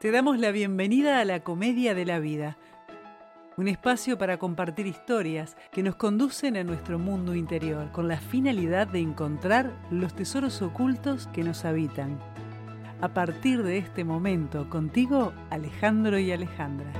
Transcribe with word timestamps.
Te 0.00 0.12
damos 0.12 0.38
la 0.38 0.52
bienvenida 0.52 1.18
a 1.18 1.24
la 1.24 1.42
Comedia 1.42 1.92
de 1.92 2.04
la 2.04 2.20
Vida, 2.20 2.56
un 3.56 3.66
espacio 3.66 4.16
para 4.16 4.38
compartir 4.38 4.86
historias 4.86 5.56
que 5.72 5.82
nos 5.82 5.96
conducen 5.96 6.56
a 6.56 6.62
nuestro 6.62 7.00
mundo 7.00 7.34
interior 7.34 7.90
con 7.90 8.06
la 8.06 8.20
finalidad 8.20 8.86
de 8.86 9.00
encontrar 9.00 9.72
los 9.90 10.14
tesoros 10.14 10.62
ocultos 10.62 11.26
que 11.26 11.42
nos 11.42 11.64
habitan. 11.64 12.16
A 13.00 13.12
partir 13.12 13.64
de 13.64 13.78
este 13.78 14.04
momento, 14.04 14.70
contigo, 14.70 15.32
Alejandro 15.50 16.16
y 16.16 16.30
Alejandra. 16.30 16.92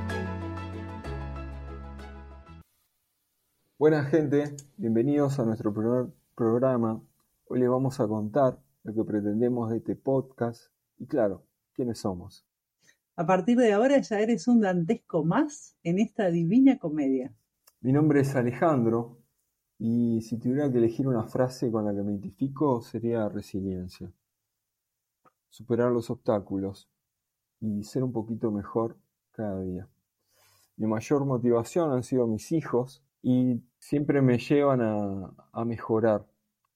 Buenas 3.78 4.08
gente, 4.08 4.56
bienvenidos 4.76 5.38
a 5.38 5.44
nuestro 5.44 5.72
primer 5.72 6.06
programa. 6.34 7.00
Hoy 7.44 7.60
les 7.60 7.68
vamos 7.68 8.00
a 8.00 8.08
contar 8.08 8.58
lo 8.82 8.92
que 8.92 9.04
pretendemos 9.04 9.70
de 9.70 9.76
este 9.76 9.94
podcast 9.94 10.72
y 10.98 11.06
claro, 11.06 11.44
quiénes 11.74 12.00
somos. 12.00 12.47
A 13.18 13.26
partir 13.26 13.58
de 13.58 13.72
ahora 13.72 13.98
ya 13.98 14.20
eres 14.20 14.46
un 14.46 14.60
dantesco 14.60 15.24
más 15.24 15.76
en 15.82 15.98
esta 15.98 16.30
divina 16.30 16.78
comedia. 16.78 17.34
Mi 17.80 17.90
nombre 17.90 18.20
es 18.20 18.36
Alejandro 18.36 19.18
y 19.76 20.20
si 20.22 20.38
tuviera 20.38 20.70
que 20.70 20.78
elegir 20.78 21.08
una 21.08 21.24
frase 21.24 21.68
con 21.72 21.84
la 21.84 21.92
que 21.92 22.04
me 22.04 22.12
identifico 22.12 22.80
sería 22.80 23.28
resiliencia. 23.28 24.08
Superar 25.48 25.90
los 25.90 26.10
obstáculos 26.10 26.88
y 27.58 27.82
ser 27.82 28.04
un 28.04 28.12
poquito 28.12 28.52
mejor 28.52 28.96
cada 29.32 29.62
día. 29.62 29.88
Mi 30.76 30.86
mayor 30.86 31.24
motivación 31.24 31.90
han 31.90 32.04
sido 32.04 32.28
mis 32.28 32.52
hijos 32.52 33.02
y 33.20 33.60
siempre 33.80 34.22
me 34.22 34.38
llevan 34.38 34.80
a, 34.80 35.34
a 35.50 35.64
mejorar, 35.64 36.24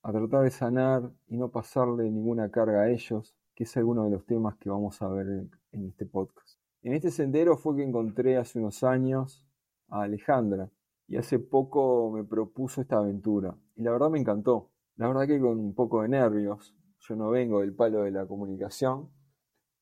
a 0.02 0.10
tratar 0.10 0.42
de 0.42 0.50
sanar 0.50 1.08
y 1.28 1.36
no 1.36 1.52
pasarle 1.52 2.10
ninguna 2.10 2.50
carga 2.50 2.80
a 2.80 2.90
ellos, 2.90 3.32
que 3.54 3.64
es 3.64 3.76
alguno 3.76 4.04
de 4.04 4.10
los 4.10 4.24
temas 4.26 4.56
que 4.56 4.70
vamos 4.70 5.00
a 5.02 5.08
ver 5.08 5.48
en 5.72 5.86
este 5.86 6.06
podcast. 6.06 6.58
En 6.82 6.94
este 6.94 7.10
sendero 7.10 7.56
fue 7.56 7.76
que 7.76 7.84
encontré 7.84 8.36
hace 8.36 8.58
unos 8.58 8.82
años 8.82 9.46
a 9.88 10.02
Alejandra 10.02 10.70
y 11.06 11.16
hace 11.16 11.38
poco 11.38 12.10
me 12.10 12.24
propuso 12.24 12.80
esta 12.80 12.98
aventura 12.98 13.56
y 13.76 13.82
la 13.82 13.92
verdad 13.92 14.10
me 14.10 14.18
encantó. 14.18 14.70
La 14.96 15.08
verdad 15.08 15.26
que 15.26 15.40
con 15.40 15.58
un 15.58 15.74
poco 15.74 16.02
de 16.02 16.08
nervios, 16.08 16.74
yo 16.98 17.16
no 17.16 17.30
vengo 17.30 17.60
del 17.60 17.74
palo 17.74 18.02
de 18.02 18.10
la 18.10 18.26
comunicación, 18.26 19.10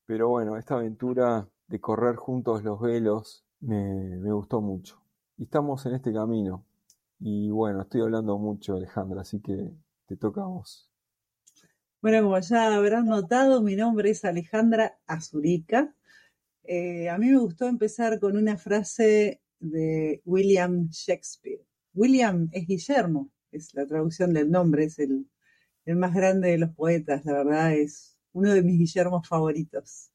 pero 0.05 0.29
bueno, 0.29 0.57
esta 0.57 0.75
aventura 0.75 1.49
de 1.67 1.79
correr 1.79 2.17
juntos 2.17 2.63
los 2.63 2.79
velos 2.79 3.45
me, 3.59 4.17
me 4.17 4.31
gustó 4.31 4.61
mucho. 4.61 5.01
Y 5.37 5.43
estamos 5.43 5.85
en 5.85 5.95
este 5.95 6.13
camino. 6.13 6.65
Y 7.19 7.49
bueno, 7.49 7.81
estoy 7.81 8.01
hablando 8.01 8.37
mucho, 8.37 8.75
Alejandra, 8.75 9.21
así 9.21 9.41
que 9.41 9.71
te 10.05 10.17
toca 10.17 10.41
a 10.41 10.47
vos. 10.47 10.90
Bueno, 12.01 12.23
como 12.23 12.39
ya 12.39 12.73
habrán 12.75 13.05
notado, 13.05 13.61
mi 13.61 13.75
nombre 13.75 14.09
es 14.09 14.25
Alejandra 14.25 14.97
Azurica. 15.05 15.95
Eh, 16.63 17.09
a 17.09 17.17
mí 17.19 17.27
me 17.29 17.39
gustó 17.39 17.67
empezar 17.67 18.19
con 18.19 18.37
una 18.37 18.57
frase 18.57 19.41
de 19.59 20.21
William 20.25 20.89
Shakespeare. 20.89 21.61
William 21.93 22.49
es 22.53 22.67
Guillermo, 22.67 23.31
es 23.51 23.73
la 23.75 23.85
traducción 23.85 24.33
del 24.33 24.51
nombre, 24.51 24.85
es 24.85 24.99
el, 24.99 25.27
el 25.85 25.95
más 25.97 26.13
grande 26.15 26.49
de 26.51 26.57
los 26.59 26.71
poetas, 26.75 27.25
la 27.25 27.33
verdad 27.33 27.73
es 27.75 28.17
uno 28.33 28.53
de 28.53 28.63
mis 28.63 28.79
Guillermos 28.79 29.27
favoritos. 29.27 30.11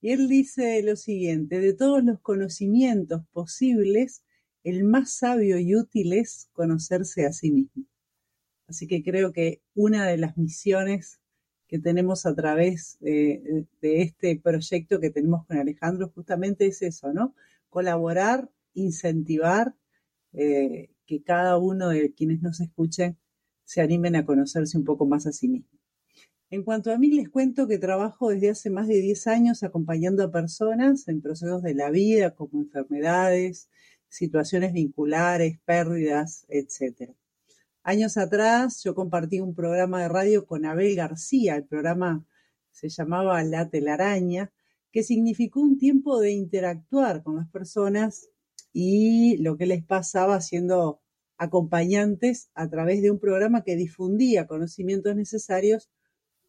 Y 0.00 0.12
él 0.12 0.28
dice 0.28 0.82
lo 0.82 0.96
siguiente, 0.96 1.60
de 1.60 1.74
todos 1.74 2.04
los 2.04 2.20
conocimientos 2.20 3.22
posibles, 3.32 4.24
el 4.64 4.84
más 4.84 5.12
sabio 5.14 5.58
y 5.58 5.76
útil 5.76 6.14
es 6.14 6.50
conocerse 6.54 7.26
a 7.26 7.32
sí 7.32 7.52
mismo. 7.52 7.84
Así 8.72 8.86
que 8.86 9.02
creo 9.02 9.34
que 9.34 9.60
una 9.74 10.06
de 10.06 10.16
las 10.16 10.38
misiones 10.38 11.20
que 11.68 11.78
tenemos 11.78 12.24
a 12.24 12.34
través 12.34 12.96
de, 13.00 13.66
este 13.82 14.40
proyecto 14.42 14.98
que 14.98 15.10
tenemos 15.10 15.44
con 15.44 15.58
Alejandro 15.58 16.10
justamente 16.14 16.64
es 16.68 16.80
eso, 16.80 17.12
¿no? 17.12 17.34
Colaborar, 17.68 18.50
incentivar, 18.72 19.74
eh, 20.32 20.88
que 21.04 21.22
cada 21.22 21.58
uno 21.58 21.90
de 21.90 22.14
quienes 22.14 22.40
nos 22.40 22.60
escuchen 22.62 23.18
se 23.62 23.82
animen 23.82 24.16
a 24.16 24.24
conocerse 24.24 24.78
un 24.78 24.84
poco 24.84 25.04
más 25.04 25.26
a 25.26 25.32
sí 25.32 25.48
mismo. 25.48 25.78
En 26.48 26.62
cuanto 26.62 26.92
a 26.92 26.98
mí, 26.98 27.10
les 27.10 27.28
cuento 27.28 27.68
que 27.68 27.76
trabajo 27.76 28.30
desde 28.30 28.48
hace 28.48 28.70
más 28.70 28.88
de 28.88 29.02
10 29.02 29.26
años 29.26 29.62
acompañando 29.62 30.24
a 30.24 30.32
personas 30.32 31.06
en 31.08 31.20
procesos 31.20 31.62
de 31.62 31.74
la 31.74 31.90
vida, 31.90 32.34
como 32.34 32.62
enfermedades, 32.62 33.68
situaciones 34.08 34.72
vinculares, 34.72 35.58
pérdidas, 35.66 36.46
etc. 36.48 37.12
Años 37.84 38.16
atrás 38.16 38.80
yo 38.84 38.94
compartí 38.94 39.40
un 39.40 39.56
programa 39.56 40.00
de 40.00 40.08
radio 40.08 40.46
con 40.46 40.64
Abel 40.66 40.94
García, 40.94 41.56
el 41.56 41.64
programa 41.64 42.24
se 42.70 42.88
llamaba 42.88 43.42
La 43.42 43.70
telaraña, 43.70 44.52
que 44.92 45.02
significó 45.02 45.60
un 45.60 45.78
tiempo 45.78 46.20
de 46.20 46.30
interactuar 46.30 47.24
con 47.24 47.36
las 47.36 47.48
personas 47.48 48.28
y 48.72 49.36
lo 49.38 49.56
que 49.56 49.66
les 49.66 49.84
pasaba 49.84 50.40
siendo 50.40 51.00
acompañantes 51.38 52.50
a 52.54 52.68
través 52.68 53.02
de 53.02 53.10
un 53.10 53.18
programa 53.18 53.64
que 53.64 53.74
difundía 53.74 54.46
conocimientos 54.46 55.16
necesarios 55.16 55.90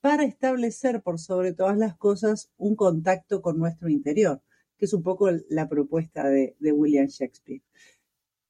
para 0.02 0.26
establecer 0.26 1.02
por 1.02 1.20
sobre 1.20 1.54
todas 1.54 1.80
las 1.80 1.98
cosas 1.98 2.52
un 2.58 2.76
contacto 2.76 3.42
con 3.42 3.58
nuestro 3.58 3.90
interior, 3.90 4.44
que 4.78 4.86
es 4.86 4.94
un 4.94 5.02
poco 5.02 5.32
la 5.50 5.68
propuesta 5.68 6.30
de, 6.30 6.56
de 6.60 6.72
William 6.72 7.08
Shakespeare 7.08 7.64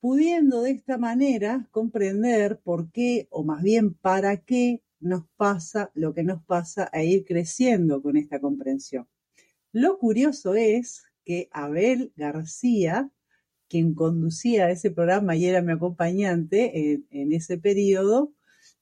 pudiendo 0.04 0.64
de 0.64 0.72
esta 0.72 0.98
manera 0.98 1.66
comprender 1.72 2.60
por 2.60 2.92
qué, 2.92 3.26
o 3.30 3.46
más 3.46 3.64
bien 3.64 3.94
para 3.94 4.36
qué, 4.36 4.84
nos 5.00 5.24
pasa 5.38 5.92
lo 5.94 6.14
que 6.14 6.24
nos 6.24 6.44
pasa 6.44 6.90
e 6.92 7.06
ir 7.06 7.24
creciendo 7.24 8.02
con 8.02 8.18
esta 8.18 8.42
comprensión. 8.42 9.08
Lo 9.72 9.98
curioso 9.98 10.56
es 10.56 11.06
que 11.24 11.48
Abel 11.54 12.12
García, 12.18 13.12
quien 13.70 13.94
conducía 13.94 14.70
ese 14.72 14.92
programa 14.92 15.38
y 15.38 15.46
era 15.46 15.62
mi 15.62 15.72
acompañante 15.72 17.06
en, 17.10 17.32
ese 17.32 17.58
periodo, 17.58 18.34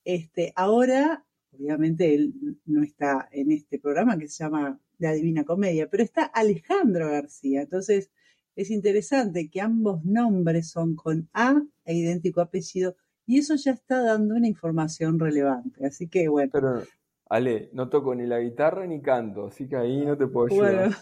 este, 0.03 0.53
ahora, 0.55 1.23
obviamente 1.51 2.15
él 2.15 2.33
no 2.65 2.81
está 2.81 3.29
en 3.31 3.51
este 3.51 3.77
programa 3.77 4.17
que 4.17 4.27
se 4.27 4.43
llama 4.43 4.81
La 4.97 5.13
Divina 5.13 5.43
Comedia, 5.43 5.87
pero 5.87 6.01
está 6.01 6.23
Alejandro 6.23 7.11
García. 7.11 7.61
Entonces, 7.61 8.09
es 8.55 8.69
interesante 8.69 9.49
que 9.49 9.61
ambos 9.61 10.03
nombres 10.03 10.69
son 10.69 10.95
con 10.95 11.29
A 11.33 11.61
e 11.85 11.95
idéntico 11.95 12.41
apellido 12.41 12.95
y 13.25 13.39
eso 13.39 13.55
ya 13.55 13.71
está 13.71 14.01
dando 14.01 14.35
una 14.35 14.47
información 14.47 15.19
relevante. 15.19 15.85
Así 15.85 16.07
que 16.07 16.27
bueno. 16.27 16.51
Pero, 16.53 16.83
Ale, 17.29 17.69
no 17.73 17.89
toco 17.89 18.13
ni 18.13 18.25
la 18.25 18.39
guitarra 18.39 18.85
ni 18.85 19.01
canto, 19.01 19.47
así 19.47 19.67
que 19.67 19.77
ahí 19.77 20.05
no 20.05 20.17
te 20.17 20.27
puedo 20.27 20.47
ayudar. 20.47 20.75
Bueno, 20.75 20.95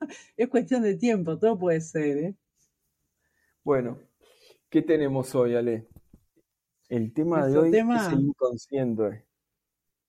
es 0.36 0.48
cuestión 0.48 0.82
de 0.82 0.96
tiempo, 0.96 1.38
todo 1.38 1.58
puede 1.58 1.80
ser, 1.80 2.18
¿eh? 2.18 2.36
Bueno, 3.64 3.98
¿qué 4.68 4.82
tenemos 4.82 5.34
hoy, 5.34 5.54
Ale? 5.54 5.88
El 6.88 7.14
tema 7.14 7.46
de 7.46 7.56
hoy 7.56 7.68
es 7.70 8.12
el 8.12 8.20
inconsciente. 8.20 9.24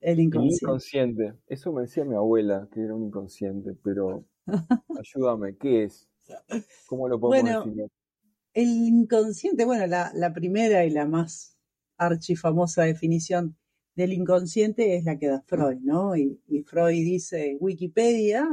El 0.01 0.19
inconsciente. 0.19 0.47
El 0.47 0.61
inconsciente. 0.61 1.33
Eso 1.47 1.71
me 1.71 1.83
decía 1.83 2.03
mi 2.03 2.15
abuela, 2.15 2.67
que 2.73 2.81
era 2.81 2.93
un 2.93 3.05
inconsciente, 3.05 3.73
pero 3.81 4.25
ayúdame, 4.99 5.55
¿qué 5.55 5.83
es? 5.83 6.09
¿Cómo 6.87 7.07
lo 7.07 7.19
podemos 7.19 7.43
bueno, 7.43 7.65
definir? 7.65 7.91
El 8.53 8.69
inconsciente, 8.69 9.65
bueno, 9.65 9.87
la, 9.87 10.33
primera 10.33 10.85
y 10.85 10.91
la 10.91 11.05
más 11.05 11.57
archifamosa 11.97 12.83
definición 12.83 13.57
del 13.95 14.13
inconsciente 14.13 14.95
es 14.95 15.05
la 15.05 15.17
que 15.17 15.27
da 15.27 15.41
Freud, 15.41 15.79
¿no? 15.81 16.15
Y, 16.15 16.39
Freud 16.65 16.93
dice, 16.93 17.57
Wikipedia, 17.59 18.47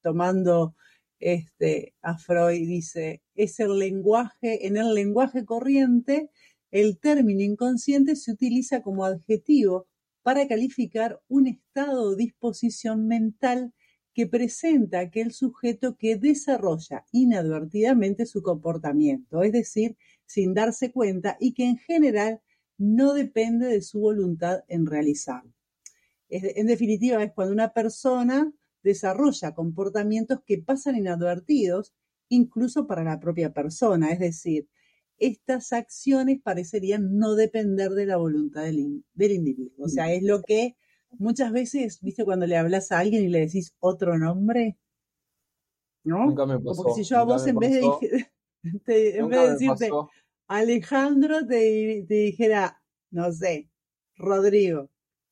tomando 0.00 0.74
este, 1.18 1.94
a 2.02 2.16
Freud, 2.16 2.66
dice, 2.66 3.22
es 3.34 3.60
el 3.60 3.78
lenguaje, 3.78 4.66
en 4.66 4.76
el 4.76 4.94
lenguaje 4.94 5.44
corriente, 5.44 6.30
el 6.70 6.98
término 6.98 7.42
inconsciente 7.42 8.16
se 8.16 8.32
utiliza 8.32 8.82
como 8.82 9.04
adjetivo 9.04 9.86
para 10.22 10.48
calificar 10.48 11.20
un 11.28 11.46
estado 11.46 12.02
o 12.02 12.16
disposición 12.16 13.06
mental 13.06 13.74
que 14.14 14.26
presenta 14.26 15.00
aquel 15.00 15.32
sujeto 15.32 15.96
que 15.96 16.16
desarrolla 16.16 17.06
inadvertidamente 17.12 18.26
su 18.26 18.42
comportamiento, 18.42 19.42
es 19.42 19.52
decir, 19.52 19.96
sin 20.26 20.54
darse 20.54 20.92
cuenta 20.92 21.36
y 21.40 21.54
que 21.54 21.64
en 21.64 21.78
general 21.78 22.40
no 22.78 23.14
depende 23.14 23.66
de 23.66 23.82
su 23.82 24.00
voluntad 24.00 24.64
en 24.68 24.86
realizarlo. 24.86 25.52
En 26.28 26.66
definitiva, 26.66 27.22
es 27.22 27.32
cuando 27.32 27.52
una 27.52 27.72
persona 27.72 28.52
desarrolla 28.82 29.54
comportamientos 29.54 30.40
que 30.46 30.58
pasan 30.58 30.96
inadvertidos 30.96 31.94
incluso 32.28 32.86
para 32.86 33.04
la 33.04 33.20
propia 33.20 33.52
persona, 33.52 34.10
es 34.10 34.18
decir, 34.18 34.68
estas 35.18 35.72
acciones 35.72 36.40
parecerían 36.42 37.16
no 37.18 37.34
depender 37.34 37.90
de 37.90 38.06
la 38.06 38.16
voluntad 38.16 38.64
del, 38.64 39.04
del 39.14 39.32
individuo. 39.32 39.84
O 39.84 39.88
sea, 39.88 40.12
es 40.12 40.22
lo 40.22 40.42
que 40.42 40.76
muchas 41.18 41.52
veces, 41.52 42.00
viste, 42.00 42.24
cuando 42.24 42.46
le 42.46 42.56
hablas 42.56 42.92
a 42.92 42.98
alguien 42.98 43.24
y 43.24 43.28
le 43.28 43.40
decís 43.40 43.74
otro 43.80 44.18
nombre, 44.18 44.78
¿no? 46.04 46.26
Nunca 46.26 46.46
me 46.46 46.58
pasó. 46.58 46.82
Porque 46.82 47.02
si 47.02 47.08
yo 47.08 47.18
a 47.18 47.24
vos 47.24 47.46
en 47.46 47.56
vez, 47.56 47.72
de, 47.72 48.30
en 49.18 49.28
vez 49.28 49.40
de 49.40 49.50
decirte 49.52 49.90
Alejandro, 50.48 51.46
te, 51.46 52.04
te 52.08 52.14
dijera, 52.14 52.82
no 53.10 53.32
sé, 53.32 53.70
Rodrigo, 54.16 54.90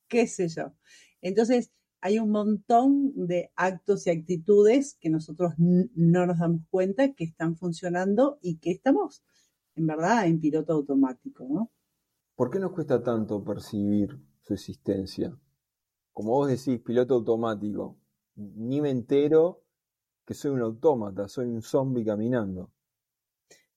qué 0.08 0.26
sé 0.26 0.48
yo. 0.48 0.72
Entonces, 1.20 1.72
hay 2.00 2.18
un 2.18 2.30
montón 2.30 3.12
de 3.26 3.52
actos 3.56 4.06
y 4.06 4.10
actitudes 4.10 4.96
que 5.00 5.10
nosotros 5.10 5.52
no 5.58 6.26
nos 6.26 6.38
damos 6.38 6.62
cuenta 6.70 7.12
que 7.12 7.24
están 7.24 7.56
funcionando 7.56 8.38
y 8.40 8.56
que 8.56 8.70
estamos, 8.70 9.22
en 9.74 9.86
verdad, 9.86 10.26
en 10.26 10.40
piloto 10.40 10.72
automático, 10.72 11.46
¿no? 11.48 11.70
¿Por 12.34 12.50
qué 12.50 12.58
nos 12.58 12.72
cuesta 12.72 13.02
tanto 13.02 13.44
percibir 13.44 14.18
su 14.40 14.54
existencia? 14.54 15.38
Como 16.12 16.32
vos 16.32 16.48
decís, 16.48 16.80
piloto 16.80 17.14
automático. 17.14 17.96
Ni 18.36 18.80
me 18.80 18.90
entero 18.90 19.62
que 20.24 20.34
soy 20.34 20.52
un 20.52 20.60
autómata, 20.60 21.28
soy 21.28 21.46
un 21.46 21.62
zombie 21.62 22.04
caminando. 22.04 22.70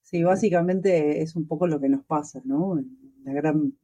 Sí, 0.02 0.22
básicamente 0.22 1.22
es 1.22 1.34
un 1.34 1.46
poco 1.46 1.66
lo 1.66 1.80
que 1.80 1.88
nos 1.88 2.04
pasa, 2.04 2.40
¿no? 2.44 2.78
En 2.78 2.96
la 3.24 3.32
gran 3.32 3.76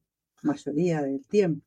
mayoría 0.43 1.02
del 1.02 1.26
tiempo. 1.26 1.64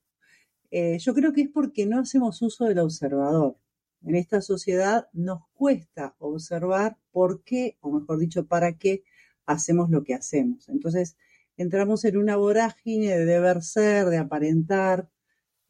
Eh, 0.71 0.97
yo 1.00 1.13
creo 1.13 1.33
que 1.33 1.41
es 1.41 1.50
porque 1.50 1.85
no 1.85 2.00
hacemos 2.00 2.41
uso 2.41 2.65
del 2.65 2.80
observador. 2.80 3.57
En 4.06 4.15
esta 4.15 4.41
sociedad 4.41 5.07
nos 5.13 5.41
cuesta 5.53 6.15
observar 6.19 6.97
por 7.12 7.44
qué, 7.44 7.77
o 7.81 7.91
mejor 7.91 8.19
dicho, 8.19 8.45
para 8.45 8.77
qué 8.77 9.03
hacemos 9.45 9.89
lo 9.89 10.03
que 10.03 10.13
hacemos. 10.13 10.69
Entonces, 10.69 11.15
entramos 11.57 12.06
en 12.06 12.18
una 12.18 12.38
vorágine 12.38 13.18
de 13.18 13.25
deber 13.25 13.62
ser, 13.62 14.07
de 14.07 14.18
aparentar, 14.18 15.09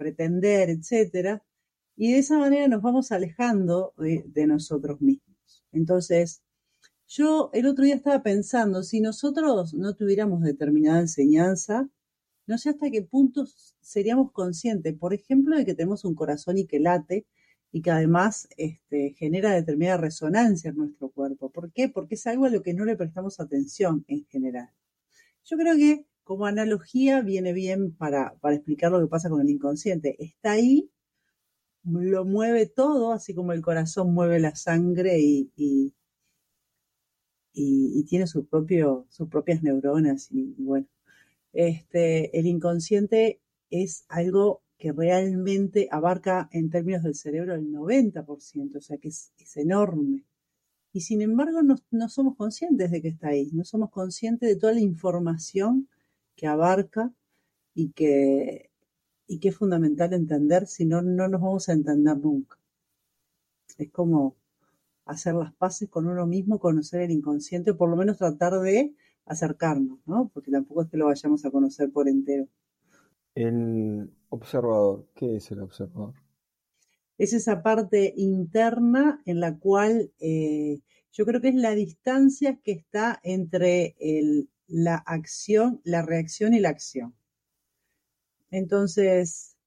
pretender, 0.04 0.70
etcétera, 0.70 1.42
y 1.96 2.12
de 2.12 2.20
esa 2.20 2.38
manera 2.38 2.68
nos 2.68 2.82
vamos 2.82 3.12
alejando 3.14 3.94
de, 3.98 4.48
nosotros 4.48 5.00
mismos. 5.00 5.64
Entonces, 5.72 6.44
yo 7.08 7.50
el 7.54 7.68
otro 7.68 7.86
día 7.86 7.96
estaba 7.96 8.22
pensando, 8.22 8.84
si 8.84 9.00
nosotros 9.00 9.74
no 9.74 9.96
tuviéramos 9.96 10.42
determinada 10.42 11.00
enseñanza, 11.00 11.90
no 12.48 12.58
sé 12.58 12.72
hasta 12.72 12.92
qué 12.92 13.02
punto 13.04 13.46
seríamos 13.80 14.34
conscientes, 14.34 14.94
por 14.98 15.14
ejemplo, 15.14 15.56
de 15.56 15.66
que 15.66 15.74
tenemos 15.74 16.04
un 16.04 16.16
corazón 16.16 16.58
y 16.58 16.66
que 16.66 16.80
late 16.80 17.26
y 17.72 17.82
que 17.82 17.92
además 17.92 18.50
este, 18.58 19.16
genera 19.18 19.54
determinada 19.54 19.98
resonancia 19.98 20.72
en 20.72 20.78
nuestro 20.78 21.10
cuerpo. 21.10 21.50
¿Por 21.50 21.72
qué? 21.72 21.88
Porque 21.88 22.16
es 22.16 22.28
algo 22.28 22.46
a 22.46 22.50
lo 22.50 22.62
que 22.62 22.74
no 22.74 22.84
le 22.84 22.98
prestamos 22.98 23.40
atención 23.40 24.04
en 24.08 24.26
general. 24.26 24.70
Yo 25.46 25.58
creo 25.58 25.78
que 25.78 26.06
como 26.24 26.46
analogía 26.46 27.22
viene 27.22 27.54
bien 27.54 27.94
para, 27.94 28.36
explicar 28.44 28.92
lo 28.92 29.00
que 29.02 29.08
pasa 29.08 29.30
con 29.30 29.42
el 29.42 29.50
inconsciente. 29.50 30.16
Está 30.20 30.52
ahí, 30.52 30.90
lo 31.84 32.26
mueve 32.26 32.66
todo, 32.66 33.12
así 33.14 33.34
como 33.34 33.54
el 33.54 33.62
corazón 33.62 34.14
mueve 34.14 34.40
la 34.40 34.56
sangre 34.56 35.20
y, 35.20 35.94
tiene 38.08 38.28
sus 38.28 38.48
propias 38.48 39.64
neuronas 39.64 40.30
y 40.32 40.54
bueno, 40.58 40.88
este, 41.54 42.38
el 42.38 42.46
inconsciente 42.48 43.42
es 43.70 44.06
algo 44.10 44.64
que 44.78 44.92
realmente 44.92 45.88
abarca 45.92 46.50
en 46.52 46.70
términos 46.70 47.04
del 47.04 47.16
cerebro 47.16 47.56
el 47.56 47.72
90%, 47.72 48.76
o 48.76 48.82
sea 48.82 48.98
que 48.98 49.08
es, 49.10 49.32
enorme. 49.56 50.26
Y 50.92 51.02
sin 51.02 51.22
embargo 51.22 51.62
no, 51.64 52.10
somos 52.10 52.36
conscientes 52.36 52.92
de 52.92 53.02
que 53.02 53.08
está 53.08 53.30
ahí, 53.30 53.50
no 53.54 53.64
somos 53.64 53.92
conscientes 53.92 54.50
de 54.50 54.56
toda 54.58 54.74
la 54.74 54.82
información 54.82 55.88
que 56.36 56.48
abarca 56.48 57.14
y 57.74 57.92
que, 57.92 58.70
y 59.28 59.40
que 59.40 59.50
es 59.50 59.58
fundamental 59.58 60.14
entender, 60.14 60.68
si 60.68 60.86
no, 60.86 61.02
no 61.02 61.28
nos 61.28 61.42
vamos 61.42 61.70
a 61.70 61.74
entender 61.74 62.18
nunca. 62.18 62.58
Es 63.78 63.92
como 63.92 64.36
hacer 65.06 65.36
las 65.36 65.54
paces 65.54 65.90
con 65.90 66.08
uno 66.08 66.26
mismo, 66.26 66.60
conocer 66.60 67.02
el 67.02 67.12
inconsciente, 67.12 67.72
o 67.72 67.78
por 67.78 67.90
lo 67.90 67.96
menos 67.96 68.18
tratar 68.18 68.60
de 68.60 68.94
acercarnos, 69.26 70.00
¿no? 70.06 70.30
Porque 70.34 70.52
tampoco 70.52 70.84
es 70.84 70.90
que 70.90 70.98
lo 70.98 71.06
vayamos 71.06 71.46
a 71.46 71.52
conocer 71.52 71.92
por 71.92 72.08
entero. 72.08 72.48
El 73.36 74.12
observador, 74.30 75.08
¿qué 75.16 75.38
es 75.38 75.52
el 75.52 75.62
observador? 75.62 76.14
Es 77.18 77.34
esa 77.34 77.64
parte 77.64 78.14
interna 78.18 79.22
en 79.26 79.40
la 79.40 79.58
cual 79.58 80.12
eh, 80.20 80.82
yo 81.12 81.26
creo 81.26 81.42
que 81.42 81.50
es 81.50 81.56
la 81.56 81.76
distancia 81.76 82.60
que 82.64 82.72
está 82.72 83.20
entre 83.24 83.96
la 84.68 84.96
acción, 84.96 85.82
la 85.84 86.02
reacción 86.02 86.54
y 86.54 86.60
la 86.60 86.70
acción. 86.70 87.16
Entonces, 88.52 89.58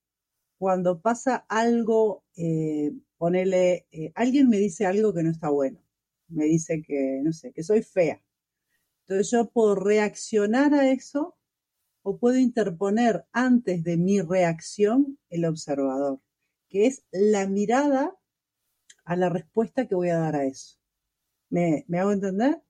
cuando 0.58 1.00
pasa 1.00 1.44
algo, 1.48 2.24
eh, 2.36 2.92
ponele, 3.18 3.86
eh, 3.92 4.12
alguien 4.14 4.48
me 4.48 4.58
dice 4.58 4.86
algo 4.86 5.12
que 5.12 5.22
no 5.22 5.30
está 5.30 5.50
bueno, 5.50 5.80
me 6.28 6.44
dice 6.44 6.82
que, 6.82 7.20
no 7.22 7.32
sé, 7.32 7.52
que 7.52 7.62
soy 7.62 7.82
fea. 7.82 8.22
Entonces 9.02 9.30
yo 9.30 9.48
puedo 9.50 9.74
reaccionar 9.74 10.74
a 10.74 10.90
eso 10.90 11.36
o 12.02 12.18
puedo 12.18 12.38
interponer 12.38 13.24
antes 13.32 13.82
de 13.84 13.96
mi 13.96 14.20
reacción 14.20 15.18
el 15.30 15.44
observador, 15.44 16.20
que 16.68 16.86
es 16.86 17.04
la 17.10 17.46
mirada 17.46 18.16
a 19.04 19.16
la 19.16 19.28
respuesta 19.28 19.86
que 19.86 19.94
voy 19.94 20.10
a 20.10 20.18
dar 20.18 20.36
a 20.36 20.44
eso. 20.44 20.78
¿Me, 21.50 21.84
hago 21.98 22.12
entender? 22.12 22.62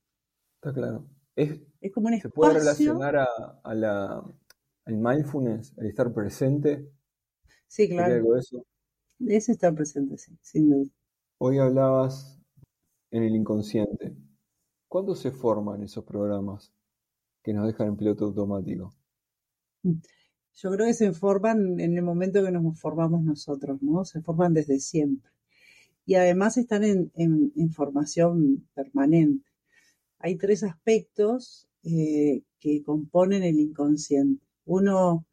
Está 0.56 0.72
claro. 0.72 1.06
Es, 1.36 1.92
como 1.92 2.08
un 2.08 2.18
¿Se 2.18 2.30
puede 2.30 2.54
relacionar 2.54 3.16
a, 3.16 3.74
la, 3.74 4.24
al 4.84 4.96
mindfulness, 4.96 5.78
al 5.78 5.86
estar 5.86 6.12
presente? 6.12 6.90
Sí, 7.68 7.88
claro. 7.88 8.14
algo 8.14 8.34
de 8.34 8.40
eso? 8.40 8.66
Es 9.20 9.48
estar 9.48 9.74
presente, 9.74 10.16
sí, 10.18 10.36
sin 10.40 10.70
duda. 10.70 10.90
Hoy 11.38 11.58
hablabas 11.58 12.40
en 13.10 13.22
el 13.22 13.34
inconsciente. 13.34 14.16
¿Cuándo 14.88 15.14
se 15.14 15.30
forman 15.30 15.82
esos 15.82 16.04
programas 16.04 16.72
que 17.42 17.52
nos 17.52 17.66
dejan 17.66 17.88
en 17.88 17.96
piloto 17.96 18.24
automático? 18.24 18.94
Yo 19.82 20.70
creo 20.70 20.86
que 20.86 20.94
se 20.94 21.12
forman 21.12 21.80
en 21.80 21.96
el 21.96 22.02
momento 22.02 22.42
que 22.42 22.50
nos 22.50 22.80
formamos 22.80 23.22
nosotros, 23.22 23.82
¿no? 23.82 24.04
Se 24.04 24.22
forman 24.22 24.54
desde 24.54 24.80
siempre. 24.80 25.30
Y 26.06 26.14
además 26.14 26.56
están 26.56 26.82
en, 26.84 27.70
formación 27.72 28.66
permanente. 28.74 29.45
Hay 30.26 30.34
tres 30.34 30.64
aspectos 30.64 31.68
eh, 31.84 32.42
que 32.58 32.82
componen 32.82 33.44
el 33.44 33.60
inconsciente. 33.60 34.44
Uno, 34.64 35.24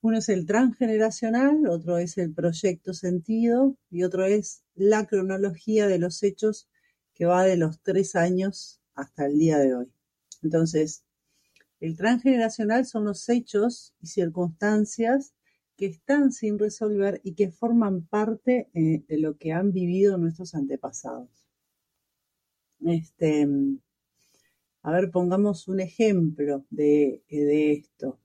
uno 0.00 0.16
es 0.16 0.30
el 0.30 0.46
transgeneracional, 0.46 1.66
otro 1.68 1.98
es 1.98 2.16
el 2.16 2.32
proyecto 2.32 2.94
sentido 2.94 3.76
y 3.90 4.04
otro 4.04 4.24
es 4.24 4.62
la 4.74 5.04
cronología 5.04 5.86
de 5.86 5.98
los 5.98 6.22
hechos 6.22 6.66
que 7.12 7.26
va 7.26 7.44
de 7.44 7.58
los 7.58 7.82
tres 7.82 8.16
años 8.16 8.80
hasta 8.94 9.26
el 9.26 9.38
día 9.38 9.58
de 9.58 9.74
hoy. 9.74 9.92
Entonces, 10.42 11.04
el 11.80 11.94
transgeneracional 11.98 12.86
son 12.86 13.04
los 13.04 13.28
hechos 13.28 13.92
y 14.00 14.06
circunstancias 14.06 15.34
que 15.76 15.84
están 15.84 16.32
sin 16.32 16.58
resolver 16.58 17.20
y 17.22 17.34
que 17.34 17.50
forman 17.50 18.06
parte 18.06 18.70
eh, 18.72 19.04
de 19.06 19.18
lo 19.18 19.36
que 19.36 19.52
han 19.52 19.72
vivido 19.72 20.16
nuestros 20.16 20.54
antepasados. 20.54 21.28
Este, 22.80 23.46
a 24.86 24.92
ver, 24.92 25.10
pongamos 25.10 25.66
un 25.66 25.80
ejemplo 25.80 26.64
de, 26.70 27.24
esto. 27.28 28.20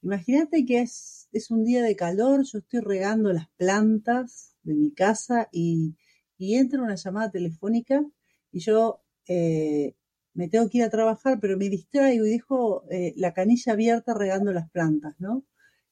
Imagínate 0.00 0.64
que 0.64 0.82
es, 0.82 1.28
es, 1.32 1.50
un 1.50 1.64
día 1.64 1.82
de 1.82 1.96
calor, 1.96 2.44
yo 2.44 2.58
estoy 2.60 2.80
regando 2.80 3.32
las 3.32 3.48
plantas 3.56 4.54
de 4.62 4.74
mi 4.74 4.92
casa 4.92 5.48
y, 5.50 5.96
y 6.36 6.54
entra 6.54 6.82
una 6.82 6.94
llamada 6.94 7.32
telefónica 7.32 8.04
y 8.52 8.60
yo 8.60 9.02
eh, 9.26 9.96
me 10.34 10.48
tengo 10.48 10.68
que 10.70 10.78
ir 10.78 10.84
a 10.84 10.90
trabajar, 10.90 11.40
pero 11.40 11.58
me 11.58 11.68
distraigo 11.68 12.24
y 12.26 12.30
dejo 12.30 12.84
eh, 12.90 13.12
la 13.16 13.34
canilla 13.34 13.72
abierta 13.72 14.14
regando 14.14 14.52
las 14.52 14.70
plantas, 14.70 15.16
¿no? 15.18 15.44